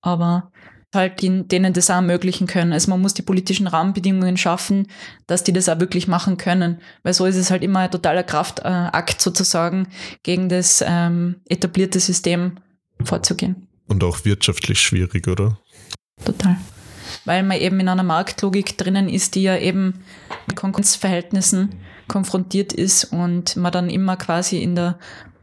Aber 0.00 0.52
halt 0.94 1.22
denen 1.22 1.72
das 1.72 1.90
auch 1.90 1.96
ermöglichen 1.96 2.46
können. 2.46 2.72
Also 2.72 2.90
man 2.90 3.00
muss 3.00 3.14
die 3.14 3.22
politischen 3.22 3.66
Rahmenbedingungen 3.66 4.36
schaffen, 4.36 4.88
dass 5.26 5.42
die 5.42 5.52
das 5.52 5.68
auch 5.68 5.80
wirklich 5.80 6.06
machen 6.06 6.36
können. 6.36 6.80
Weil 7.02 7.14
so 7.14 7.24
ist 7.24 7.36
es 7.36 7.50
halt 7.50 7.62
immer 7.62 7.80
ein 7.80 7.90
totaler 7.90 8.22
Kraftakt 8.22 9.20
sozusagen 9.20 9.88
gegen 10.22 10.48
das 10.48 10.84
ähm, 10.86 11.40
etablierte 11.48 11.98
System 11.98 12.58
vorzugehen. 13.06 13.68
Und 13.88 14.04
auch 14.04 14.24
wirtschaftlich 14.24 14.80
schwierig, 14.80 15.28
oder? 15.28 15.58
Total. 16.24 16.56
Weil 17.24 17.42
man 17.42 17.58
eben 17.58 17.78
in 17.80 17.88
einer 17.88 18.02
Marktlogik 18.02 18.78
drinnen 18.78 19.08
ist, 19.08 19.34
die 19.34 19.42
ja 19.42 19.56
eben 19.56 20.02
mit 20.46 20.56
Konkurrenzverhältnissen 20.56 21.74
konfrontiert 22.08 22.72
ist 22.72 23.04
und 23.04 23.56
man 23.56 23.72
dann 23.72 23.90
immer 23.90 24.16
quasi 24.16 24.62
in 24.62 24.74
der, 24.74 24.98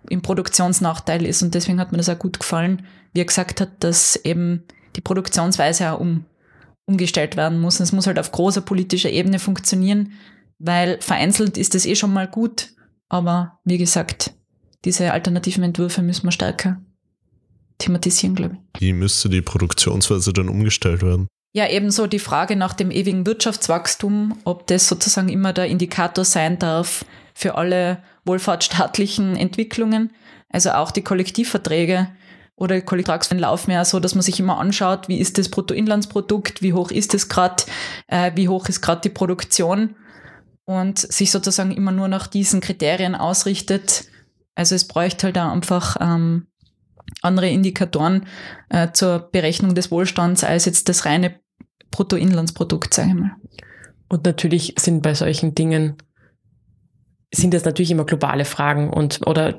im 0.10 0.22
Produktionsnachteil 0.22 1.26
ist. 1.26 1.41
Und 1.41 1.54
deswegen 1.54 1.80
hat 1.80 1.91
mir 1.91 1.98
das 1.98 2.10
auch 2.10 2.19
gut 2.19 2.39
gefallen, 2.39 2.86
wie 3.13 3.22
er 3.22 3.26
gesagt 3.26 3.62
hat, 3.62 3.69
dass 3.80 4.15
eben 4.15 4.63
die 4.95 5.02
Produktionsweise 5.02 5.91
auch 5.91 6.00
um, 6.00 6.26
umgestellt 6.86 7.38
werden 7.38 7.60
muss. 7.60 7.80
Und 7.80 7.84
es 7.84 7.91
muss 7.91 8.08
halt 8.08 8.19
auf 8.19 8.32
großer 8.32 8.62
politischer 8.62 9.10
Ebene 9.10 9.39
funktionieren, 9.39 10.13
weil 10.58 11.00
vereinzelt 11.02 11.58
ist 11.58 11.76
das 11.76 11.86
eh 11.86 11.95
schon 11.95 12.13
mal 12.13 12.28
gut. 12.28 12.69
Aber 13.10 13.60
wie 13.63 13.78
gesagt, 13.78 14.34
diese 14.86 15.12
alternativen 15.13 15.63
Entwürfe 15.63 16.02
müssen 16.02 16.26
wir 16.26 16.32
stärker 16.32 16.82
thematisieren, 17.80 18.36
glaube 18.36 18.58
ich. 18.74 18.82
Wie 18.82 18.94
müsste 18.94 19.30
die 19.30 19.42
Produktionsweise 19.42 20.32
dann 20.34 20.50
umgestellt 20.50 21.02
werden? 21.02 21.28
Ja, 21.52 21.68
ebenso 21.68 22.06
die 22.06 22.20
Frage 22.20 22.56
nach 22.56 22.74
dem 22.74 22.92
ewigen 22.92 23.26
Wirtschaftswachstum, 23.26 24.38
ob 24.44 24.68
das 24.68 24.88
sozusagen 24.88 25.30
immer 25.30 25.52
der 25.52 25.65
Indikator 25.65 26.24
sein 26.24 26.60
darf 26.60 27.06
für 27.34 27.56
alle 27.56 28.04
wohlfahrtsstaatlichen 28.26 29.36
Entwicklungen. 29.36 30.12
Also 30.50 30.72
auch 30.72 30.92
die 30.92 31.02
Kollektivverträge 31.02 32.10
oder 32.56 32.82
Kollektivverträge 32.82 33.42
laufen 33.42 33.72
ja 33.72 33.84
so, 33.84 34.00
dass 34.00 34.13
man 34.13 34.22
sich 34.22 34.39
immer 34.39 34.60
anschaut, 34.60 35.08
wie 35.08 35.18
ist 35.18 35.38
das 35.38 35.50
Bruttoinlandsprodukt, 35.50 36.62
wie 36.62 36.74
hoch 36.74 36.92
ist 36.92 37.13
es 37.15 37.30
gerade, 37.30 37.63
äh, 38.08 38.32
wie 38.36 38.48
hoch 38.48 38.68
ist 38.70 38.82
gerade 38.82 39.02
die 39.02 39.10
Produktion 39.10 39.96
und 40.65 41.00
sich 41.00 41.32
sozusagen 41.32 41.72
immer 41.72 41.92
nur 41.92 42.10
nach 42.10 42.28
diesen 42.28 42.62
Kriterien 42.62 43.15
ausrichtet. 43.15 44.06
Also 44.54 44.76
es 44.76 44.88
bräuchte 44.88 45.28
halt 45.28 45.36
da 45.36 45.52
einfach 45.52 45.98
ähm, 46.00 46.49
andere 47.22 47.50
Indikatoren 47.50 48.26
äh, 48.69 48.91
zur 48.91 49.30
Berechnung 49.32 49.76
des 49.76 49.91
Wohlstands 49.91 50.43
als 50.43 50.65
jetzt 50.65 50.89
das 50.89 51.06
reine 51.06 51.39
Bruttoinlandsprodukt, 51.91 52.93
sage 52.93 53.10
ich 53.10 53.15
mal. 53.15 53.32
Und 54.08 54.26
natürlich 54.26 54.76
sind 54.80 55.02
bei 55.02 55.13
solchen 55.13 55.56
Dingen, 55.56 55.98
sind 57.34 57.54
das 57.54 57.65
natürlich 57.65 57.91
immer 57.91 58.06
globale 58.06 58.45
Fragen 58.45 58.89
und 58.89 59.26
oder 59.28 59.56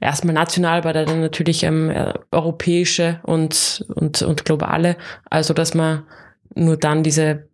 erstmal 0.00 0.34
national, 0.34 0.78
aber 0.78 0.92
dann 0.92 1.20
natürlich 1.20 1.62
ähm, 1.62 1.92
europäische 2.30 3.20
und, 3.22 3.84
und, 3.94 4.22
und 4.22 4.44
globale. 4.44 4.96
Also 5.28 5.54
dass 5.54 5.74
man 5.74 6.04
nur 6.54 6.76
dann 6.76 7.02
diese, 7.02 7.48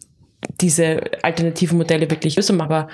diese 0.61 1.00
alternativen 1.22 1.79
Modelle 1.79 2.11
wirklich 2.11 2.37
lösen. 2.37 2.61
Aber 2.61 2.88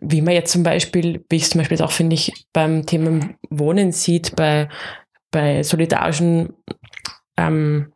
wie 0.00 0.22
man 0.22 0.34
jetzt 0.34 0.52
zum 0.52 0.62
Beispiel, 0.62 1.24
wie 1.28 1.36
ich 1.36 1.44
es 1.44 1.50
zum 1.50 1.60
Beispiel 1.60 1.80
auch 1.82 1.92
finde 1.92 2.14
ich 2.14 2.46
beim 2.52 2.86
Thema 2.86 3.28
Wohnen 3.50 3.92
sieht, 3.92 4.34
bei, 4.34 4.68
bei 5.30 5.62
solidarischen 5.62 6.54
ähm, 7.36 7.92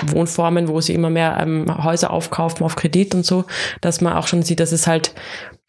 Wohnformen, 0.00 0.68
wo 0.68 0.80
sie 0.80 0.94
immer 0.94 1.10
mehr 1.10 1.38
ähm, 1.40 1.66
Häuser 1.84 2.10
aufkaufen 2.10 2.64
auf 2.64 2.76
Kredit 2.76 3.14
und 3.14 3.26
so, 3.26 3.44
dass 3.80 4.00
man 4.00 4.14
auch 4.14 4.26
schon 4.26 4.42
sieht, 4.42 4.60
dass 4.60 4.72
es 4.72 4.86
halt, 4.86 5.14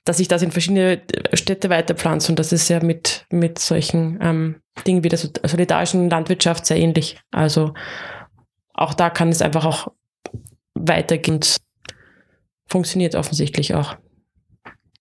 dass 0.06 0.18
sich 0.18 0.30
das 0.30 0.42
in 0.42 0.52
verschiedene 0.52 1.02
Städte 1.34 1.70
weiterpflanzt 1.70 2.30
und 2.30 2.40
das 2.40 2.54
ist 2.54 2.70
ja 2.70 2.82
mit, 2.82 3.26
mit 3.30 3.60
solchen 3.60 4.20
ähm, 4.22 4.62
Dingen 4.88 5.04
wie 5.04 5.10
der 5.10 5.20
solidarischen 5.20 6.10
Landwirtschaft 6.10 6.66
sehr 6.66 6.78
ähnlich. 6.78 7.20
Also 7.32 7.74
auch 8.74 8.94
da 8.94 9.10
kann 9.10 9.30
es 9.30 9.42
einfach 9.42 9.66
auch 9.66 9.92
weitergehen. 10.76 11.42
Funktioniert 12.68 13.16
offensichtlich 13.16 13.76
auch. 13.76 13.98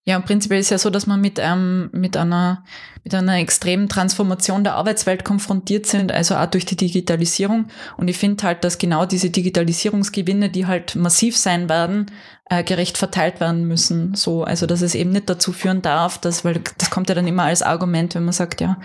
Ja, 0.07 0.17
und 0.17 0.25
prinzipiell 0.25 0.61
ist 0.61 0.71
ja 0.71 0.79
so, 0.79 0.89
dass 0.89 1.07
man 1.07 1.21
mit, 1.21 1.39
ähm, 1.39 1.91
mit, 1.93 2.17
einer, 2.17 2.65
mit 3.05 3.15
einer 3.15 3.37
extremen 3.37 3.89
Transformation 3.89 4.65
der 4.65 4.75
Arbeitswelt 4.77 5.25
konfrontiert 5.25 5.85
sind, 5.85 6.11
also 6.11 6.37
auch 6.37 6.47
durch 6.47 6.65
die 6.65 6.77
Digitalisierung. 6.77 7.67
Und 7.99 8.09
ich 8.09 8.17
finde 8.17 8.43
halt, 8.45 8.65
dass 8.65 8.79
genau 8.79 9.05
diese 9.05 9.29
Digitalisierungsgewinne, 9.29 10.49
die 10.49 10.67
halt 10.67 10.97
massiv 10.97 11.37
sein 11.37 11.69
werden, 11.69 12.07
äh, 12.47 12.65
gerecht 12.65 12.97
verteilt 12.97 13.41
werden 13.41 13.69
müssen. 13.69 14.15
So, 14.15 14.43
also 14.43 14.67
dass 14.67 14.81
es 14.81 14.95
eben 14.95 15.11
nicht 15.11 15.29
dazu 15.29 15.53
führen 15.53 15.83
darf, 15.83 16.19
dass, 16.19 16.47
weil 16.47 16.63
das 16.79 16.91
kommt 16.91 17.11
ja 17.11 17.15
dann 17.15 17.29
immer 17.29 17.45
als 17.45 17.63
Argument, 17.63 18.15
wenn 18.15 18.25
man 18.25 18.33
sagt, 18.33 18.63
ja, 18.63 18.79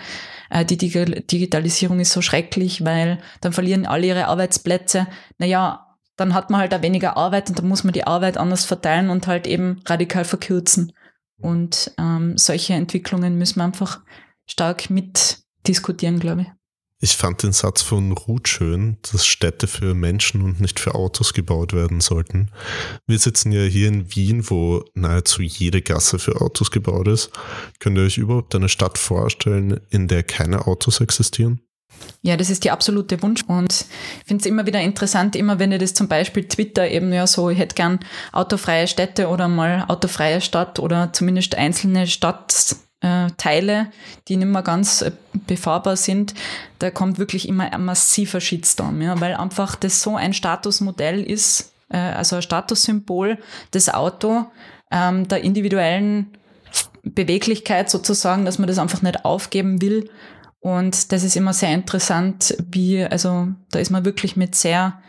äh, 0.50 0.66
die 0.66 0.76
Digitalisierung 0.76 1.98
ist 1.98 2.12
so 2.12 2.20
schrecklich, 2.20 2.84
weil 2.84 3.18
dann 3.40 3.54
verlieren 3.54 3.86
alle 3.86 4.06
ihre 4.06 4.26
Arbeitsplätze. 4.26 5.06
Naja, 5.38 5.86
dann 6.16 6.34
hat 6.34 6.50
man 6.50 6.60
halt 6.60 6.74
auch 6.74 6.82
weniger 6.82 7.16
Arbeit 7.16 7.48
und 7.48 7.58
dann 7.58 7.68
muss 7.68 7.84
man 7.84 7.92
die 7.92 8.06
Arbeit 8.06 8.38
anders 8.38 8.64
verteilen 8.64 9.10
und 9.10 9.26
halt 9.26 9.46
eben 9.46 9.82
radikal 9.86 10.24
verkürzen. 10.24 10.92
Und 11.38 11.92
ähm, 11.98 12.38
solche 12.38 12.74
Entwicklungen 12.74 13.38
müssen 13.38 13.56
wir 13.56 13.64
einfach 13.64 14.00
stark 14.46 14.90
mitdiskutieren, 14.90 16.18
glaube 16.18 16.42
ich. 16.42 16.48
Ich 16.98 17.14
fand 17.14 17.42
den 17.42 17.52
Satz 17.52 17.82
von 17.82 18.12
Ruth 18.12 18.48
schön, 18.48 18.96
dass 19.12 19.26
Städte 19.26 19.66
für 19.66 19.94
Menschen 19.94 20.40
und 20.40 20.62
nicht 20.62 20.80
für 20.80 20.94
Autos 20.94 21.34
gebaut 21.34 21.74
werden 21.74 22.00
sollten. 22.00 22.50
Wir 23.06 23.18
sitzen 23.18 23.52
ja 23.52 23.64
hier 23.64 23.88
in 23.88 24.14
Wien, 24.16 24.48
wo 24.48 24.82
nahezu 24.94 25.42
jede 25.42 25.82
Gasse 25.82 26.18
für 26.18 26.40
Autos 26.40 26.70
gebaut 26.70 27.06
ist. 27.08 27.30
Könnt 27.80 27.98
ihr 27.98 28.04
euch 28.04 28.16
überhaupt 28.16 28.54
eine 28.54 28.70
Stadt 28.70 28.96
vorstellen, 28.96 29.78
in 29.90 30.08
der 30.08 30.22
keine 30.22 30.66
Autos 30.66 31.02
existieren? 31.02 31.60
Ja, 32.26 32.36
das 32.36 32.50
ist 32.50 32.64
die 32.64 32.72
absolute 32.72 33.22
Wunsch. 33.22 33.44
Und 33.46 33.72
ich 33.72 34.26
finde 34.26 34.42
es 34.42 34.46
immer 34.46 34.66
wieder 34.66 34.80
interessant, 34.80 35.36
immer 35.36 35.60
wenn 35.60 35.70
ihr 35.70 35.78
das 35.78 35.94
zum 35.94 36.08
Beispiel 36.08 36.48
Twitter 36.48 36.88
eben 36.88 37.12
ja 37.12 37.26
so, 37.26 37.50
ich 37.50 37.58
hätte 37.58 37.76
gern 37.76 38.00
autofreie 38.32 38.88
Städte 38.88 39.28
oder 39.28 39.46
mal 39.46 39.84
autofreie 39.86 40.40
Stadt 40.40 40.80
oder 40.80 41.12
zumindest 41.12 41.54
einzelne 41.54 42.08
Stadtteile, 42.08 43.92
die 44.26 44.36
nicht 44.36 44.48
mehr 44.48 44.62
ganz 44.62 45.02
äh, 45.02 45.12
befahrbar 45.46 45.96
sind, 45.96 46.34
da 46.80 46.90
kommt 46.90 47.18
wirklich 47.18 47.48
immer 47.48 47.72
ein 47.72 47.84
massiver 47.84 48.40
Shitstorm, 48.40 49.00
ja, 49.02 49.20
weil 49.20 49.34
einfach 49.34 49.76
das 49.76 50.02
so 50.02 50.16
ein 50.16 50.32
Statusmodell 50.32 51.22
ist, 51.22 51.72
äh, 51.90 51.98
also 51.98 52.36
ein 52.36 52.42
Statussymbol, 52.42 53.38
das 53.70 53.88
Auto 53.88 54.46
ähm, 54.90 55.28
der 55.28 55.42
individuellen 55.42 56.32
Beweglichkeit 57.04 57.88
sozusagen, 57.88 58.44
dass 58.44 58.58
man 58.58 58.66
das 58.66 58.78
einfach 58.78 59.02
nicht 59.02 59.24
aufgeben 59.24 59.80
will 59.80 60.10
und 60.66 61.12
das 61.12 61.22
ist 61.22 61.36
immer 61.36 61.52
sehr 61.52 61.72
interessant, 61.72 62.56
wie, 62.72 63.04
also 63.04 63.46
da 63.70 63.78
ist 63.78 63.92
man 63.92 64.04
wirklich 64.04 64.34
mit 64.34 64.56
sehr, 64.56 65.00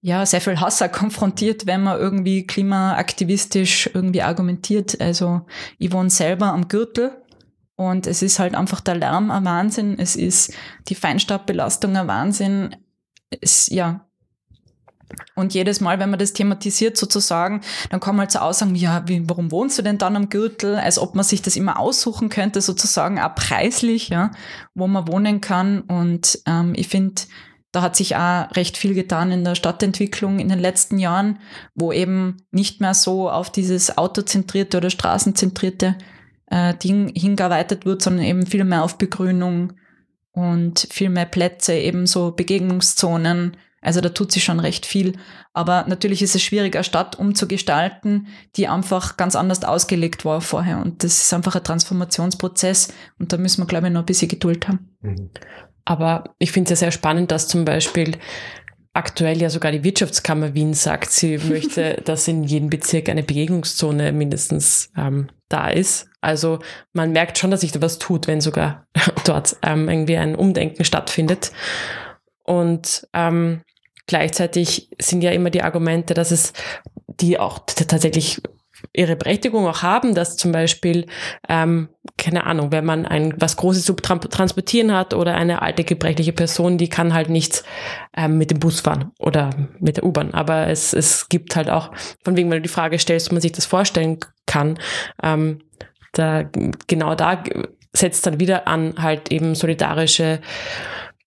ja, 0.00 0.26
sehr 0.26 0.40
viel 0.40 0.58
Hass 0.58 0.82
konfrontiert, 0.92 1.68
wenn 1.68 1.84
man 1.84 2.00
irgendwie 2.00 2.44
klimaaktivistisch 2.44 3.88
irgendwie 3.94 4.22
argumentiert. 4.22 5.00
Also 5.00 5.42
ich 5.78 5.92
wohne 5.92 6.10
selber 6.10 6.46
am 6.46 6.66
Gürtel 6.66 7.12
und 7.76 8.08
es 8.08 8.20
ist 8.20 8.40
halt 8.40 8.56
einfach 8.56 8.80
der 8.80 8.96
Lärm 8.96 9.30
ein 9.30 9.44
Wahnsinn, 9.44 9.96
es 9.96 10.16
ist 10.16 10.52
die 10.88 10.96
Feinstaubbelastung 10.96 11.96
ein 11.96 12.08
Wahnsinn. 12.08 12.74
Es, 13.30 13.68
ja, 13.68 14.08
und 15.34 15.54
jedes 15.54 15.80
Mal, 15.80 15.98
wenn 15.98 16.10
man 16.10 16.18
das 16.18 16.32
thematisiert 16.32 16.96
sozusagen, 16.96 17.60
dann 17.90 18.00
kommen 18.00 18.20
halt 18.20 18.30
so 18.30 18.38
Aussagen, 18.40 18.74
ja, 18.74 19.02
wie, 19.06 19.28
warum 19.28 19.50
wohnst 19.50 19.78
du 19.78 19.82
denn 19.82 19.98
dann 19.98 20.16
am 20.16 20.28
Gürtel? 20.28 20.76
Als 20.76 20.98
ob 20.98 21.14
man 21.14 21.24
sich 21.24 21.42
das 21.42 21.56
immer 21.56 21.78
aussuchen 21.78 22.28
könnte, 22.28 22.60
sozusagen 22.60 23.20
auch 23.20 23.34
preislich, 23.34 24.08
ja, 24.08 24.30
wo 24.74 24.86
man 24.86 25.08
wohnen 25.08 25.40
kann. 25.40 25.80
Und 25.82 26.40
ähm, 26.46 26.72
ich 26.76 26.88
finde, 26.88 27.22
da 27.72 27.82
hat 27.82 27.96
sich 27.96 28.16
auch 28.16 28.54
recht 28.56 28.76
viel 28.76 28.94
getan 28.94 29.32
in 29.32 29.44
der 29.44 29.54
Stadtentwicklung 29.54 30.38
in 30.38 30.48
den 30.48 30.60
letzten 30.60 30.98
Jahren, 30.98 31.38
wo 31.74 31.92
eben 31.92 32.38
nicht 32.50 32.80
mehr 32.80 32.94
so 32.94 33.30
auf 33.30 33.50
dieses 33.50 33.98
autozentrierte 33.98 34.76
oder 34.76 34.90
straßenzentrierte 34.90 35.96
äh, 36.46 36.74
Ding 36.74 37.12
hingearbeitet 37.14 37.84
wird, 37.84 38.02
sondern 38.02 38.24
eben 38.24 38.46
viel 38.46 38.64
mehr 38.64 38.84
auf 38.84 38.98
Begrünung, 38.98 39.72
und 40.34 40.88
viel 40.90 41.10
mehr 41.10 41.26
Plätze, 41.26 41.74
eben 41.74 42.06
so 42.06 42.32
Begegnungszonen. 42.32 43.56
Also 43.84 44.00
da 44.00 44.08
tut 44.08 44.32
sich 44.32 44.42
schon 44.42 44.60
recht 44.60 44.86
viel. 44.86 45.18
Aber 45.52 45.84
natürlich 45.86 46.22
ist 46.22 46.34
es 46.34 46.42
schwierig, 46.42 46.74
eine 46.74 46.84
Stadt 46.84 47.18
umzugestalten, 47.18 48.28
die 48.56 48.66
einfach 48.66 49.16
ganz 49.16 49.36
anders 49.36 49.62
ausgelegt 49.62 50.24
war 50.24 50.40
vorher. 50.40 50.78
Und 50.78 51.04
das 51.04 51.18
ist 51.18 51.34
einfach 51.34 51.54
ein 51.54 51.64
Transformationsprozess. 51.64 52.92
Und 53.18 53.32
da 53.32 53.36
müssen 53.36 53.62
wir, 53.62 53.66
glaube 53.66 53.86
ich, 53.86 53.92
noch 53.92 54.02
ein 54.02 54.06
bisschen 54.06 54.28
Geduld 54.28 54.66
haben. 54.66 54.96
Mhm. 55.02 55.30
Aber 55.84 56.34
ich 56.38 56.50
finde 56.50 56.72
es 56.72 56.80
ja 56.80 56.86
sehr 56.86 56.92
spannend, 56.92 57.30
dass 57.30 57.46
zum 57.46 57.64
Beispiel 57.64 58.16
aktuell 58.94 59.42
ja 59.42 59.50
sogar 59.50 59.72
die 59.72 59.84
Wirtschaftskammer 59.84 60.54
Wien 60.54 60.72
sagt, 60.72 61.10
sie 61.10 61.38
möchte, 61.48 62.00
dass 62.04 62.26
in 62.26 62.44
jedem 62.44 62.70
Bezirk 62.70 63.08
eine 63.08 63.22
Begegnungszone 63.22 64.12
mindestens 64.12 64.90
ähm, 64.96 65.28
da 65.48 65.68
ist. 65.68 66.08
Also 66.22 66.60
man 66.94 67.12
merkt 67.12 67.36
schon, 67.36 67.50
dass 67.50 67.60
sich 67.60 67.72
da 67.72 67.82
was 67.82 67.98
tut, 67.98 68.26
wenn 68.26 68.40
sogar 68.40 68.86
dort 69.26 69.56
ähm, 69.62 69.90
irgendwie 69.90 70.16
ein 70.16 70.34
Umdenken 70.34 70.84
stattfindet. 70.84 71.52
Und 72.44 73.06
ähm, 73.12 73.62
gleichzeitig 74.06 74.90
sind 75.00 75.22
ja 75.22 75.30
immer 75.30 75.50
die 75.50 75.62
Argumente, 75.62 76.14
dass 76.14 76.30
es 76.30 76.52
die 77.20 77.38
auch 77.38 77.60
tatsächlich 77.66 78.40
ihre 78.92 79.16
Berechtigung 79.16 79.66
auch 79.66 79.82
haben, 79.82 80.14
dass 80.14 80.36
zum 80.36 80.52
Beispiel, 80.52 81.06
ähm, 81.48 81.88
keine 82.18 82.44
Ahnung, 82.44 82.70
wenn 82.70 82.84
man 82.84 83.06
ein 83.06 83.34
was 83.38 83.56
Großes 83.56 83.84
zu 83.84 83.94
transportieren 83.94 84.92
hat 84.92 85.14
oder 85.14 85.34
eine 85.34 85.62
alte 85.62 85.84
gebrechliche 85.84 86.32
Person, 86.32 86.76
die 86.76 86.88
kann 86.88 87.14
halt 87.14 87.30
nicht 87.30 87.64
ähm, 88.16 88.36
mit 88.36 88.50
dem 88.50 88.58
Bus 88.60 88.80
fahren 88.80 89.12
oder 89.18 89.50
mit 89.78 89.96
der 89.96 90.04
U-Bahn. 90.04 90.34
Aber 90.34 90.68
es, 90.68 90.92
es 90.92 91.28
gibt 91.28 91.56
halt 91.56 91.70
auch, 91.70 91.92
von 92.24 92.36
wegen, 92.36 92.50
wenn 92.50 92.58
du 92.58 92.62
die 92.62 92.68
Frage 92.68 92.98
stellst, 92.98 93.28
ob 93.28 93.32
man 93.32 93.42
sich 93.42 93.52
das 93.52 93.66
vorstellen 93.66 94.18
kann, 94.46 94.78
ähm, 95.22 95.60
da, 96.12 96.44
genau 96.86 97.14
da 97.14 97.42
setzt 97.92 98.26
dann 98.26 98.40
wieder 98.40 98.68
an 98.68 98.94
halt 98.98 99.32
eben 99.32 99.54
solidarische 99.54 100.40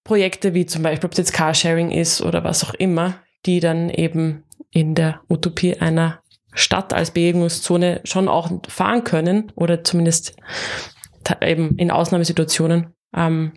Projekte, 0.07 0.53
wie 0.53 0.65
zum 0.65 0.83
Beispiel, 0.83 1.05
ob 1.05 1.11
es 1.11 1.17
jetzt 1.17 1.33
Carsharing 1.33 1.91
ist 1.91 2.21
oder 2.21 2.45
was 2.45 2.63
auch 2.63 2.73
immer, 2.73 3.15
die 3.45 3.59
dann 3.59 3.89
eben 3.89 4.45
in 4.71 4.95
der 4.95 5.19
Utopie 5.29 5.75
einer 5.77 6.21
Stadt 6.53 6.93
als 6.93 7.11
Begegnungszone 7.11 7.99
schon 8.05 8.29
auch 8.29 8.49
fahren 8.69 9.03
können 9.03 9.51
oder 9.55 9.83
zumindest 9.83 10.37
eben 11.41 11.77
in 11.77 11.91
Ausnahmesituationen, 11.91 12.93
ähm, 13.13 13.51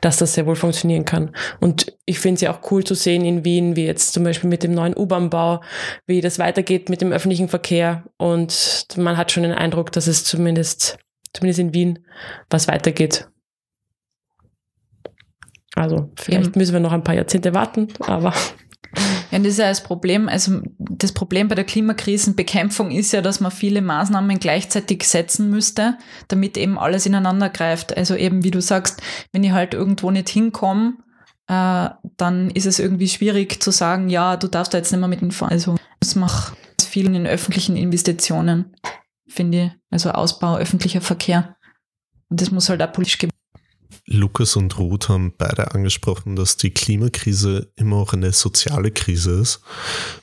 dass 0.00 0.16
das 0.16 0.32
sehr 0.32 0.46
wohl 0.46 0.56
funktionieren 0.56 1.04
kann. 1.04 1.36
Und 1.60 1.94
ich 2.06 2.18
finde 2.18 2.36
es 2.36 2.40
ja 2.40 2.52
auch 2.54 2.70
cool 2.70 2.82
zu 2.82 2.94
sehen 2.94 3.26
in 3.26 3.44
Wien, 3.44 3.76
wie 3.76 3.84
jetzt 3.84 4.14
zum 4.14 4.24
Beispiel 4.24 4.48
mit 4.48 4.62
dem 4.62 4.72
neuen 4.72 4.96
U-Bahn-Bau, 4.96 5.60
wie 6.06 6.22
das 6.22 6.38
weitergeht 6.38 6.88
mit 6.88 7.02
dem 7.02 7.12
öffentlichen 7.12 7.48
Verkehr. 7.48 8.04
Und 8.16 8.86
man 8.96 9.18
hat 9.18 9.32
schon 9.32 9.42
den 9.42 9.52
Eindruck, 9.52 9.92
dass 9.92 10.06
es 10.06 10.24
zumindest, 10.24 10.98
zumindest 11.34 11.60
in 11.60 11.74
Wien, 11.74 11.98
was 12.48 12.68
weitergeht. 12.68 13.28
Also 15.80 16.10
vielleicht 16.16 16.46
ja. 16.46 16.58
müssen 16.58 16.72
wir 16.72 16.80
noch 16.80 16.92
ein 16.92 17.04
paar 17.04 17.14
Jahrzehnte 17.14 17.54
warten, 17.54 17.88
aber 18.00 18.34
ja, 19.30 19.38
das 19.38 19.48
ist 19.48 19.58
ja 19.58 19.68
das 19.68 19.82
Problem. 19.82 20.28
Also 20.28 20.60
das 20.78 21.12
Problem 21.12 21.48
bei 21.48 21.54
der 21.54 21.64
Klimakrisenbekämpfung 21.64 22.90
ist 22.90 23.12
ja, 23.12 23.22
dass 23.22 23.40
man 23.40 23.52
viele 23.52 23.82
Maßnahmen 23.82 24.38
gleichzeitig 24.38 25.04
setzen 25.04 25.50
müsste, 25.50 25.96
damit 26.28 26.56
eben 26.56 26.78
alles 26.78 27.06
ineinander 27.06 27.48
greift. 27.48 27.96
Also 27.96 28.16
eben, 28.16 28.42
wie 28.42 28.50
du 28.50 28.60
sagst, 28.60 29.00
wenn 29.32 29.44
ich 29.44 29.52
halt 29.52 29.74
irgendwo 29.74 30.10
nicht 30.10 30.28
hinkomme, 30.28 30.94
äh, 31.46 31.90
dann 32.16 32.50
ist 32.50 32.66
es 32.66 32.78
irgendwie 32.78 33.08
schwierig 33.08 33.62
zu 33.62 33.70
sagen, 33.70 34.08
ja, 34.08 34.36
du 34.36 34.48
darfst 34.48 34.74
da 34.74 34.78
jetzt 34.78 34.90
nicht 34.90 35.00
mehr 35.00 35.08
mit 35.08 35.34
fahren. 35.34 35.52
Also 35.52 35.76
das 36.00 36.16
macht 36.16 36.54
viel 36.82 37.06
in 37.06 37.12
den 37.12 37.26
öffentlichen 37.26 37.76
Investitionen, 37.76 38.76
finde 39.28 39.64
ich. 39.64 39.70
Also 39.90 40.10
Ausbau 40.10 40.56
öffentlicher 40.56 41.00
Verkehr. 41.00 41.56
Und 42.28 42.40
das 42.40 42.50
muss 42.50 42.68
halt 42.68 42.82
auch 42.82 42.92
politisch 42.92 43.18
Lukas 44.06 44.56
und 44.56 44.78
Ruth 44.78 45.08
haben 45.08 45.32
beide 45.36 45.74
angesprochen, 45.74 46.36
dass 46.36 46.56
die 46.56 46.70
Klimakrise 46.70 47.72
immer 47.76 47.96
auch 47.96 48.12
eine 48.12 48.32
soziale 48.32 48.90
Krise 48.90 49.40
ist. 49.40 49.60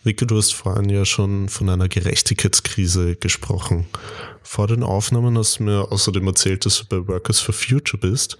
Vicky, 0.04 0.26
du 0.28 0.38
hast 0.38 0.54
vorhin 0.54 0.90
ja 0.90 1.06
schon 1.06 1.50
von 1.50 1.70
einer 1.70 1.88
Gerechtigkeitskrise 1.88 3.16
gesprochen. 3.16 3.88
Vor 4.42 4.68
den 4.68 4.84
Aufnahmen 4.84 5.38
hast 5.38 5.60
du 5.60 5.64
mir 5.64 5.92
außerdem 5.92 6.26
erzählt, 6.28 6.66
dass 6.66 6.80
du 6.80 6.86
bei 6.86 7.08
Workers 7.08 7.40
for 7.40 7.54
Future 7.54 8.00
bist. 8.00 8.38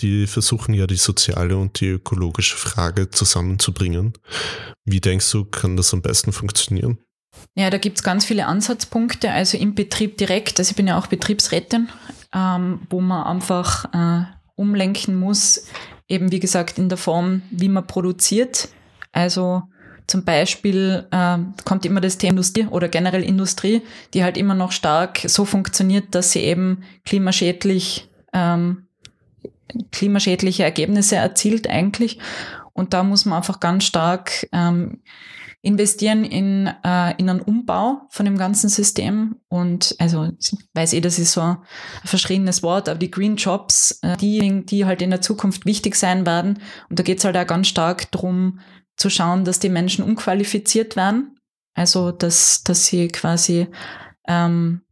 Die 0.00 0.26
versuchen 0.26 0.74
ja 0.74 0.86
die 0.86 0.96
soziale 0.96 1.56
und 1.56 1.80
die 1.80 1.88
ökologische 1.88 2.56
Frage 2.56 3.10
zusammenzubringen. 3.10 4.12
Wie 4.84 5.00
denkst 5.00 5.30
du, 5.32 5.44
kann 5.44 5.76
das 5.76 5.92
am 5.92 6.02
besten 6.02 6.32
funktionieren? 6.32 6.98
Ja, 7.54 7.70
da 7.70 7.78
gibt 7.78 7.98
es 7.98 8.04
ganz 8.04 8.24
viele 8.24 8.46
Ansatzpunkte. 8.46 9.30
Also 9.30 9.58
im 9.58 9.74
Betrieb 9.74 10.18
direkt, 10.18 10.58
also 10.58 10.70
ich 10.70 10.76
bin 10.76 10.86
ja 10.86 10.98
auch 10.98 11.08
Betriebsrätin, 11.08 11.88
ähm, 12.32 12.82
wo 12.88 13.00
man 13.00 13.24
einfach 13.24 13.86
äh, 13.92 14.26
umlenken 14.60 15.18
muss, 15.18 15.66
eben 16.08 16.30
wie 16.30 16.40
gesagt 16.40 16.78
in 16.78 16.88
der 16.88 16.98
Form, 16.98 17.42
wie 17.50 17.68
man 17.68 17.86
produziert. 17.86 18.68
Also 19.12 19.62
zum 20.06 20.24
Beispiel 20.24 21.06
äh, 21.10 21.38
kommt 21.64 21.86
immer 21.86 22.00
das 22.00 22.18
Thema 22.18 22.30
Industrie 22.32 22.66
oder 22.66 22.88
generell 22.88 23.22
Industrie, 23.22 23.82
die 24.12 24.22
halt 24.22 24.36
immer 24.36 24.54
noch 24.54 24.72
stark 24.72 25.20
so 25.24 25.44
funktioniert, 25.44 26.14
dass 26.14 26.32
sie 26.32 26.40
eben 26.40 26.82
klimaschädlich, 27.04 28.08
ähm, 28.32 28.86
klimaschädliche 29.92 30.64
Ergebnisse 30.64 31.16
erzielt 31.16 31.68
eigentlich. 31.68 32.18
Und 32.72 32.92
da 32.92 33.02
muss 33.02 33.24
man 33.24 33.38
einfach 33.38 33.60
ganz 33.60 33.84
stark 33.84 34.48
ähm, 34.52 35.00
investieren 35.62 36.24
in, 36.24 36.66
äh, 36.84 37.14
in 37.18 37.28
einen 37.28 37.40
Umbau 37.40 38.02
von 38.08 38.24
dem 38.24 38.38
ganzen 38.38 38.68
System. 38.70 39.36
Und 39.48 39.94
also 39.98 40.30
ich 40.38 40.52
weiß 40.74 40.94
eh, 40.94 41.00
das 41.00 41.18
ist 41.18 41.32
so 41.32 41.42
ein 41.42 41.58
verschriebenes 42.04 42.62
Wort, 42.62 42.88
aber 42.88 42.98
die 42.98 43.10
Green 43.10 43.36
Jobs, 43.36 43.98
äh, 44.02 44.16
die, 44.16 44.64
die 44.64 44.86
halt 44.86 45.02
in 45.02 45.10
der 45.10 45.20
Zukunft 45.20 45.66
wichtig 45.66 45.96
sein 45.96 46.24
werden. 46.24 46.60
Und 46.88 46.98
da 46.98 47.02
geht 47.02 47.18
es 47.18 47.24
halt 47.24 47.36
auch 47.36 47.46
ganz 47.46 47.68
stark 47.68 48.10
darum, 48.10 48.60
zu 48.96 49.10
schauen, 49.10 49.44
dass 49.44 49.58
die 49.58 49.68
Menschen 49.68 50.04
unqualifiziert 50.04 50.96
werden. 50.96 51.36
Also 51.74 52.10
dass, 52.10 52.62
dass 52.64 52.86
sie 52.86 53.08
quasi 53.08 53.68
ähm, 54.26 54.82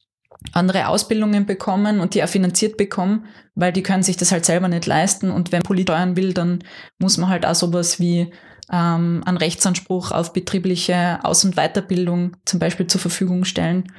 andere 0.52 0.88
Ausbildungen 0.88 1.46
bekommen 1.46 2.00
und 2.00 2.14
die 2.14 2.22
auch 2.22 2.28
finanziert 2.28 2.76
bekommen, 2.76 3.26
weil 3.54 3.72
die 3.72 3.83
können 3.83 4.02
sich 4.02 4.16
das 4.16 4.33
halt 4.33 4.44
selber 4.44 4.68
nicht 4.68 4.87
leisten. 4.87 5.31
Und 5.31 5.50
wenn 5.50 5.62
Polit 5.62 5.88
steuern 5.88 6.16
will, 6.16 6.33
dann 6.33 6.61
muss 6.98 7.16
man 7.16 7.28
halt 7.31 7.44
auch 7.44 7.54
sowas 7.54 7.98
wie 7.98 8.33
ähm, 8.72 9.22
einen 9.24 9.37
Rechtsanspruch 9.37 10.12
auf 10.12 10.33
betriebliche 10.33 11.20
Aus- 11.22 11.44
und 11.44 11.57
Weiterbildung 11.57 12.37
zum 12.44 12.61
Beispiel 12.61 12.87
zur 12.87 13.00
Verfügung 13.00 13.44
stellen. 13.44 13.92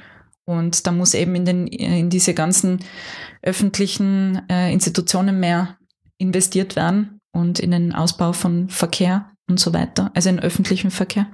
Und 0.44 0.86
da 0.86 0.92
muss 0.92 1.14
eben 1.14 1.34
in, 1.34 1.44
den, 1.44 1.66
in 1.66 2.10
diese 2.10 2.34
ganzen 2.34 2.80
öffentlichen 3.42 4.42
äh, 4.48 4.72
Institutionen 4.72 5.38
mehr 5.38 5.76
investiert 6.18 6.76
werden 6.76 7.20
und 7.32 7.58
in 7.58 7.70
den 7.70 7.94
Ausbau 7.94 8.32
von 8.32 8.68
Verkehr 8.68 9.30
und 9.48 9.60
so 9.60 9.72
weiter, 9.72 10.10
also 10.14 10.28
in 10.28 10.40
öffentlichen 10.40 10.90
Verkehr. 10.90 11.26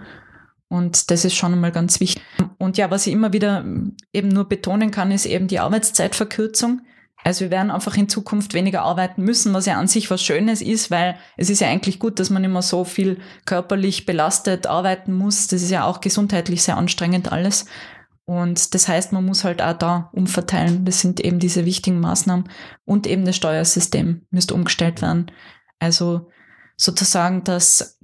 Und 0.68 1.10
das 1.10 1.24
ist 1.24 1.34
schon 1.34 1.52
einmal 1.52 1.72
ganz 1.72 2.00
wichtig. 2.00 2.22
Und 2.58 2.76
ja, 2.76 2.90
was 2.90 3.06
ich 3.06 3.12
immer 3.12 3.32
wieder 3.32 3.64
eben 4.12 4.28
nur 4.28 4.48
betonen 4.48 4.90
kann, 4.90 5.12
ist 5.12 5.26
eben 5.26 5.46
die 5.46 5.60
Arbeitszeitverkürzung. 5.60 6.82
Also 7.26 7.40
wir 7.40 7.50
werden 7.50 7.72
einfach 7.72 7.96
in 7.96 8.08
Zukunft 8.08 8.54
weniger 8.54 8.82
arbeiten 8.82 9.24
müssen, 9.24 9.52
was 9.52 9.66
ja 9.66 9.76
an 9.76 9.88
sich 9.88 10.12
was 10.12 10.22
Schönes 10.22 10.62
ist, 10.62 10.92
weil 10.92 11.16
es 11.36 11.50
ist 11.50 11.58
ja 11.58 11.66
eigentlich 11.66 11.98
gut, 11.98 12.20
dass 12.20 12.30
man 12.30 12.44
immer 12.44 12.62
so 12.62 12.84
viel 12.84 13.18
körperlich 13.46 14.06
belastet 14.06 14.68
arbeiten 14.68 15.12
muss. 15.12 15.48
Das 15.48 15.60
ist 15.60 15.72
ja 15.72 15.86
auch 15.86 16.00
gesundheitlich 16.00 16.62
sehr 16.62 16.76
anstrengend 16.76 17.32
alles. 17.32 17.64
Und 18.26 18.74
das 18.74 18.86
heißt, 18.86 19.10
man 19.10 19.24
muss 19.24 19.42
halt 19.42 19.60
auch 19.60 19.72
da 19.72 20.08
umverteilen. 20.12 20.84
Das 20.84 21.00
sind 21.00 21.18
eben 21.18 21.40
diese 21.40 21.64
wichtigen 21.64 21.98
Maßnahmen. 21.98 22.48
Und 22.84 23.08
eben 23.08 23.24
das 23.24 23.34
Steuersystem 23.34 24.24
müsste 24.30 24.54
umgestellt 24.54 25.02
werden. 25.02 25.32
Also 25.80 26.28
sozusagen, 26.76 27.42
dass 27.42 27.95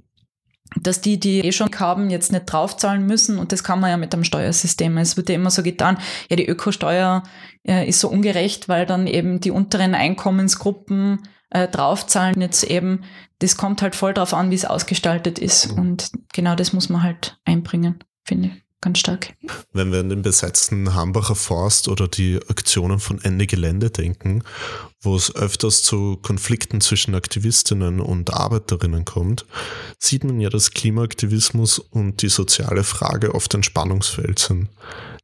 dass 0.81 1.01
die, 1.01 1.19
die 1.19 1.41
eh 1.41 1.51
schon 1.51 1.69
haben, 1.79 2.09
jetzt 2.09 2.31
nicht 2.31 2.45
draufzahlen 2.45 3.05
müssen. 3.05 3.37
Und 3.37 3.51
das 3.51 3.63
kann 3.63 3.79
man 3.79 3.89
ja 3.89 3.97
mit 3.97 4.13
dem 4.13 4.23
Steuersystem. 4.23 4.97
Es 4.97 5.17
wird 5.17 5.29
ja 5.29 5.35
immer 5.35 5.51
so 5.51 5.63
getan, 5.63 5.97
ja, 6.29 6.35
die 6.35 6.47
Ökosteuer 6.47 7.23
äh, 7.67 7.87
ist 7.87 7.99
so 7.99 8.09
ungerecht, 8.09 8.69
weil 8.69 8.85
dann 8.85 9.07
eben 9.07 9.39
die 9.39 9.51
unteren 9.51 9.95
Einkommensgruppen 9.95 11.27
äh, 11.49 11.67
draufzahlen. 11.67 12.39
Jetzt 12.41 12.63
eben, 12.63 13.03
das 13.39 13.57
kommt 13.57 13.81
halt 13.81 13.95
voll 13.95 14.13
drauf 14.13 14.33
an, 14.33 14.51
wie 14.51 14.55
es 14.55 14.65
ausgestaltet 14.65 15.39
ist. 15.39 15.71
Mhm. 15.71 15.79
Und 15.79 16.11
genau 16.33 16.55
das 16.55 16.73
muss 16.73 16.89
man 16.89 17.03
halt 17.03 17.37
einbringen, 17.45 17.99
finde 18.25 18.49
ich 18.49 18.62
ganz 18.83 18.99
stark. 18.99 19.33
Wenn 19.71 19.91
wir 19.91 19.99
an 19.99 20.09
den 20.09 20.21
besetzten 20.21 20.93
Hambacher 20.93 21.35
Forst 21.35 21.87
oder 21.87 22.07
die 22.07 22.39
Aktionen 22.49 22.99
von 22.99 23.21
Ende 23.23 23.47
Gelände 23.47 23.89
denken, 23.89 24.43
wo 25.01 25.15
es 25.15 25.33
öfters 25.35 25.83
zu 25.83 26.17
Konflikten 26.21 26.81
zwischen 26.81 27.15
Aktivistinnen 27.15 27.99
und 27.99 28.33
Arbeiterinnen 28.33 29.05
kommt, 29.05 29.45
sieht 29.99 30.23
man 30.23 30.39
ja, 30.39 30.49
dass 30.49 30.71
Klimaaktivismus 30.71 31.79
und 31.79 32.21
die 32.21 32.29
soziale 32.29 32.83
Frage 32.83 33.33
oft 33.33 33.55
ein 33.55 33.63
Spannungsfeld 33.63 34.37
sind. 34.37 34.69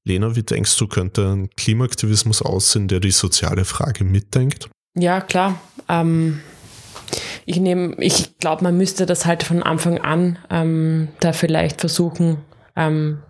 Lena, 0.05 0.35
wie 0.35 0.43
denkst 0.43 0.77
du, 0.77 0.87
könnte 0.87 1.27
ein 1.27 1.49
Klimaaktivismus 1.55 2.41
aussehen, 2.41 2.87
der 2.87 3.01
die 3.01 3.11
soziale 3.11 3.65
Frage 3.65 4.05
mitdenkt? 4.05 4.69
Ja, 4.97 5.19
klar. 5.19 5.59
Ähm, 5.87 6.39
ich 7.45 7.59
nehme, 7.59 7.95
ich 7.99 8.37
glaube, 8.39 8.63
man 8.63 8.77
müsste 8.77 9.05
das 9.05 9.25
halt 9.25 9.43
von 9.43 9.63
Anfang 9.63 9.99
an 9.99 10.39
ähm, 10.49 11.09
da 11.19 11.33
vielleicht 11.33 11.81
versuchen, 11.81 12.37
ähm, 12.79 13.21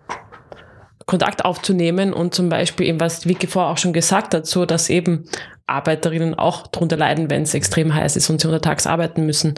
Kontakt 1.06 1.44
aufzunehmen 1.44 2.14
und 2.14 2.36
zum 2.36 2.50
Beispiel 2.50 2.86
eben, 2.86 3.00
was 3.00 3.28
Vicky 3.28 3.48
vorher 3.48 3.72
auch 3.72 3.78
schon 3.80 3.94
gesagt 3.94 4.34
hat, 4.36 4.46
so 4.46 4.66
dass 4.66 4.90
eben 4.90 5.26
Arbeiterinnen 5.66 6.36
auch 6.36 6.68
drunter 6.68 6.98
leiden, 6.98 7.30
wenn 7.30 7.42
es 7.42 7.54
extrem 7.56 7.94
heiß 7.94 8.16
ist 8.16 8.30
und 8.30 8.40
sie 8.40 8.48
untertags 8.48 8.86
arbeiten 8.86 9.26
müssen. 9.26 9.56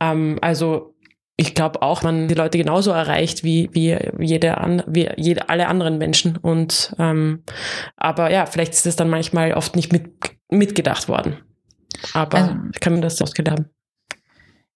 Ähm, 0.00 0.38
also 0.40 0.94
ich 1.36 1.54
glaube 1.54 1.82
auch, 1.82 2.02
man 2.02 2.28
die 2.28 2.34
Leute 2.34 2.58
genauso 2.58 2.90
erreicht 2.90 3.44
wie, 3.44 3.70
wie, 3.72 3.96
jede 4.18 4.58
an, 4.58 4.82
wie 4.86 5.08
jede, 5.16 5.48
alle 5.48 5.68
anderen 5.68 5.96
Menschen. 5.96 6.36
Und 6.36 6.94
ähm, 6.98 7.44
aber 7.96 8.30
ja, 8.30 8.44
vielleicht 8.46 8.74
ist 8.74 8.86
es 8.86 8.96
dann 8.96 9.08
manchmal 9.08 9.54
oft 9.54 9.74
nicht 9.74 9.92
mit, 9.92 10.10
mitgedacht 10.50 11.08
worden. 11.08 11.38
Aber 12.12 12.38
also, 12.38 12.54
ich 12.74 12.80
kann 12.80 12.94
mir 12.94 13.00
das 13.00 13.20
ausgedacht 13.22 13.58
haben. 13.58 13.70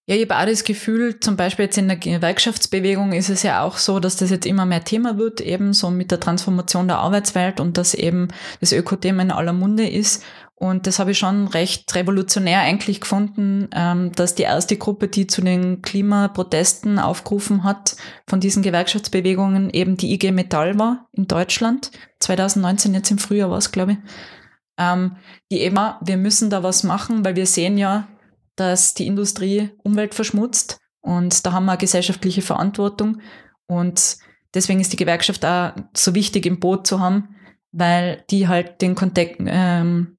Ja, 0.06 0.16
ich 0.16 0.28
habe 0.28 0.38
auch 0.38 0.46
das 0.46 0.64
Gefühl, 0.64 1.18
zum 1.18 1.36
Beispiel 1.36 1.64
jetzt 1.64 1.78
in 1.78 1.88
der 1.88 1.96
Gewerkschaftsbewegung 1.96 3.12
ist 3.12 3.30
es 3.30 3.42
ja 3.42 3.62
auch 3.62 3.78
so, 3.78 4.00
dass 4.00 4.16
das 4.16 4.28
jetzt 4.28 4.44
immer 4.44 4.66
mehr 4.66 4.84
Thema 4.84 5.16
wird, 5.16 5.40
eben 5.40 5.72
so 5.72 5.90
mit 5.90 6.10
der 6.10 6.20
Transformation 6.20 6.88
der 6.88 6.98
Arbeitswelt 6.98 7.58
und 7.58 7.78
dass 7.78 7.94
eben 7.94 8.28
das 8.60 8.72
Ökothema 8.72 9.22
in 9.22 9.30
aller 9.30 9.54
Munde 9.54 9.88
ist. 9.88 10.22
Und 10.56 10.86
das 10.86 10.98
habe 10.98 11.12
ich 11.12 11.18
schon 11.18 11.48
recht 11.48 11.94
revolutionär 11.94 12.60
eigentlich 12.60 13.00
gefunden, 13.00 13.68
ähm, 13.74 14.12
dass 14.12 14.34
die 14.34 14.42
erste 14.42 14.76
Gruppe, 14.76 15.08
die 15.08 15.26
zu 15.26 15.40
den 15.40 15.80
Klimaprotesten 15.80 16.98
aufgerufen 16.98 17.64
hat 17.64 17.96
von 18.28 18.40
diesen 18.40 18.62
Gewerkschaftsbewegungen, 18.62 19.70
eben 19.70 19.96
die 19.96 20.12
IG 20.12 20.32
Metall 20.32 20.78
war 20.78 21.08
in 21.12 21.28
Deutschland. 21.28 21.90
2019, 22.20 22.92
jetzt 22.92 23.10
im 23.10 23.18
Frühjahr 23.18 23.50
war 23.50 23.58
es, 23.58 23.72
glaube 23.72 23.92
ich. 23.92 23.98
Ähm, 24.76 25.16
die 25.50 25.60
eben, 25.60 25.78
wir 26.02 26.16
müssen 26.18 26.50
da 26.50 26.62
was 26.62 26.82
machen, 26.82 27.24
weil 27.24 27.36
wir 27.36 27.46
sehen 27.46 27.78
ja, 27.78 28.06
dass 28.56 28.94
die 28.94 29.06
Industrie 29.06 29.70
Umwelt 29.82 30.14
verschmutzt 30.14 30.78
und 31.04 31.44
da 31.44 31.52
haben 31.52 31.66
wir 31.66 31.72
eine 31.72 31.78
gesellschaftliche 31.78 32.40
Verantwortung. 32.40 33.20
Und 33.66 34.16
deswegen 34.54 34.80
ist 34.80 34.92
die 34.92 34.96
Gewerkschaft 34.96 35.44
auch 35.44 35.72
so 35.94 36.14
wichtig 36.14 36.46
im 36.46 36.60
Boot 36.60 36.86
zu 36.86 36.98
haben, 36.98 37.36
weil 37.72 38.24
die 38.30 38.48
halt 38.48 38.80
den 38.80 38.94
Kontakt, 38.94 39.36
ähm, 39.40 40.16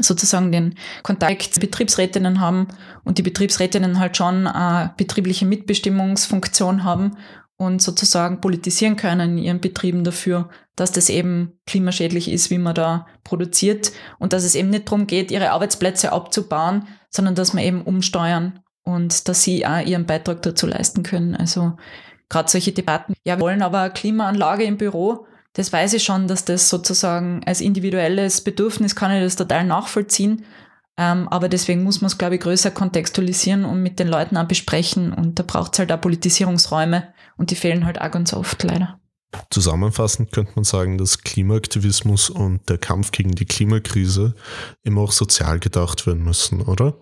sozusagen 0.00 0.50
den 0.50 0.74
Kontakt 1.04 1.54
zu 1.54 1.60
Betriebsrätinnen 1.60 2.40
haben 2.40 2.66
und 3.04 3.18
die 3.18 3.22
Betriebsrätinnen 3.22 4.00
halt 4.00 4.16
schon 4.16 4.48
eine 4.48 4.92
betriebliche 4.96 5.46
Mitbestimmungsfunktion 5.46 6.82
haben 6.82 7.16
und 7.56 7.80
sozusagen 7.80 8.40
politisieren 8.40 8.96
können 8.96 9.38
in 9.38 9.44
ihren 9.44 9.60
Betrieben 9.60 10.02
dafür, 10.02 10.48
dass 10.74 10.90
das 10.90 11.08
eben 11.10 11.60
klimaschädlich 11.66 12.30
ist, 12.30 12.50
wie 12.50 12.58
man 12.58 12.74
da 12.74 13.06
produziert 13.22 13.92
und 14.18 14.32
dass 14.32 14.44
es 14.44 14.56
eben 14.56 14.70
nicht 14.70 14.88
darum 14.88 15.06
geht, 15.06 15.30
ihre 15.30 15.50
Arbeitsplätze 15.50 16.12
abzubauen, 16.12 16.88
sondern 17.10 17.34
dass 17.34 17.52
man 17.52 17.64
eben 17.64 17.82
umsteuern 17.82 18.60
und 18.84 19.28
dass 19.28 19.42
sie 19.42 19.66
auch 19.66 19.84
ihren 19.84 20.06
Beitrag 20.06 20.42
dazu 20.42 20.66
leisten 20.66 21.02
können. 21.02 21.34
Also 21.34 21.76
gerade 22.28 22.50
solche 22.50 22.72
Debatten. 22.72 23.14
Ja, 23.24 23.36
wir 23.36 23.40
wollen 23.40 23.62
aber 23.62 23.90
Klimaanlage 23.90 24.64
im 24.64 24.76
Büro. 24.76 25.26
Das 25.54 25.72
weiß 25.72 25.94
ich 25.94 26.04
schon, 26.04 26.28
dass 26.28 26.44
das 26.44 26.68
sozusagen 26.68 27.42
als 27.44 27.60
individuelles 27.60 28.42
Bedürfnis 28.42 28.94
kann 28.94 29.12
ich 29.12 29.22
das 29.22 29.36
total 29.36 29.64
nachvollziehen. 29.64 30.44
Ähm, 30.96 31.28
aber 31.28 31.48
deswegen 31.48 31.84
muss 31.84 32.00
man 32.00 32.08
es, 32.08 32.18
glaube 32.18 32.34
ich, 32.34 32.40
größer 32.40 32.70
kontextualisieren 32.70 33.64
und 33.64 33.82
mit 33.82 33.98
den 33.98 34.08
Leuten 34.08 34.36
auch 34.36 34.46
besprechen. 34.46 35.12
Und 35.12 35.38
da 35.38 35.44
braucht 35.46 35.72
es 35.74 35.78
halt 35.78 35.92
auch 35.92 36.00
Politisierungsräume 36.00 37.08
und 37.36 37.50
die 37.50 37.56
fehlen 37.56 37.86
halt 37.86 38.00
auch 38.00 38.10
ganz 38.10 38.32
oft 38.34 38.62
leider. 38.64 38.98
Zusammenfassend 39.50 40.32
könnte 40.32 40.52
man 40.54 40.64
sagen, 40.64 40.96
dass 40.96 41.18
Klimaaktivismus 41.18 42.30
und 42.30 42.68
der 42.68 42.78
Kampf 42.78 43.10
gegen 43.12 43.32
die 43.32 43.44
Klimakrise 43.44 44.34
immer 44.82 45.02
auch 45.02 45.12
sozial 45.12 45.58
gedacht 45.58 46.06
werden 46.06 46.24
müssen, 46.24 46.62
oder? 46.62 46.96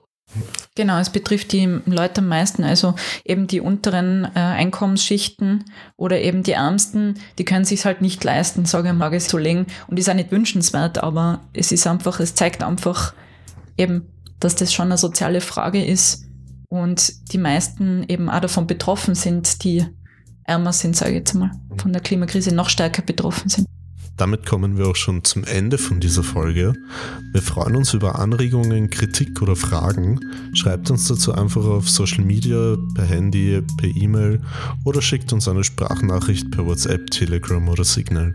Genau, 0.74 0.98
es 0.98 1.10
betrifft 1.10 1.52
die 1.52 1.66
Leute 1.86 2.20
am 2.20 2.28
meisten, 2.28 2.64
also 2.64 2.94
eben 3.24 3.46
die 3.46 3.60
unteren 3.60 4.24
äh, 4.24 4.40
Einkommensschichten 4.40 5.64
oder 5.96 6.20
eben 6.20 6.42
die 6.42 6.52
Ärmsten, 6.52 7.14
die 7.38 7.44
können 7.44 7.64
sich 7.64 7.84
halt 7.84 8.02
nicht 8.02 8.22
leisten, 8.24 8.66
sage 8.66 8.88
ich 8.88 8.94
mal, 8.94 9.18
zu 9.20 9.38
legen 9.38 9.66
und 9.86 9.98
ist 9.98 10.10
auch 10.10 10.14
nicht 10.14 10.32
wünschenswert, 10.32 10.98
aber 10.98 11.42
es 11.52 11.70
ist 11.70 11.86
einfach, 11.86 12.18
es 12.18 12.34
zeigt 12.34 12.64
einfach 12.64 13.14
eben, 13.78 14.12
dass 14.40 14.56
das 14.56 14.74
schon 14.74 14.86
eine 14.86 14.98
soziale 14.98 15.40
Frage 15.40 15.84
ist 15.84 16.24
und 16.68 17.32
die 17.32 17.38
meisten 17.38 18.04
eben 18.08 18.28
auch 18.28 18.40
davon 18.40 18.66
betroffen 18.66 19.14
sind, 19.14 19.62
die 19.62 19.86
ärmer 20.46 20.72
sind, 20.72 20.96
sage 20.96 21.12
ich 21.12 21.18
jetzt 21.18 21.34
mal, 21.34 21.50
von 21.76 21.92
der 21.92 22.02
Klimakrise 22.02 22.54
noch 22.54 22.68
stärker 22.68 23.02
betroffen 23.02 23.48
sind. 23.48 23.66
Damit 24.16 24.46
kommen 24.46 24.78
wir 24.78 24.86
auch 24.86 24.96
schon 24.96 25.24
zum 25.24 25.44
Ende 25.44 25.76
von 25.76 26.00
dieser 26.00 26.22
Folge. 26.22 26.72
Wir 27.32 27.42
freuen 27.42 27.76
uns 27.76 27.92
über 27.92 28.18
Anregungen, 28.18 28.88
Kritik 28.88 29.42
oder 29.42 29.56
Fragen. 29.56 30.20
Schreibt 30.54 30.90
uns 30.90 31.06
dazu 31.06 31.34
einfach 31.34 31.64
auf 31.64 31.90
Social 31.90 32.24
Media, 32.24 32.76
per 32.94 33.04
Handy, 33.04 33.60
per 33.76 33.90
E-Mail 33.94 34.40
oder 34.84 35.02
schickt 35.02 35.34
uns 35.34 35.48
eine 35.48 35.64
Sprachnachricht 35.64 36.50
per 36.50 36.64
WhatsApp, 36.64 37.10
Telegram 37.10 37.68
oder 37.68 37.84
Signal. 37.84 38.34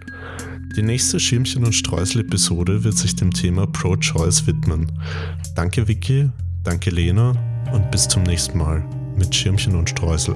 Die 0.75 0.83
nächste 0.83 1.19
Schirmchen- 1.19 1.65
und 1.65 1.73
Streusel-Episode 1.73 2.83
wird 2.83 2.97
sich 2.97 3.15
dem 3.15 3.31
Thema 3.31 3.65
Pro-Choice 3.65 4.45
widmen. 4.45 4.91
Danke 5.55 5.87
Vicky, 5.87 6.29
danke 6.63 6.91
Lena 6.91 7.33
und 7.73 7.89
bis 7.89 8.07
zum 8.07 8.21
nächsten 8.23 8.59
Mal 8.59 8.85
mit 9.17 9.33
Schirmchen 9.35 9.75
und 9.75 9.89
Streusel. 9.89 10.35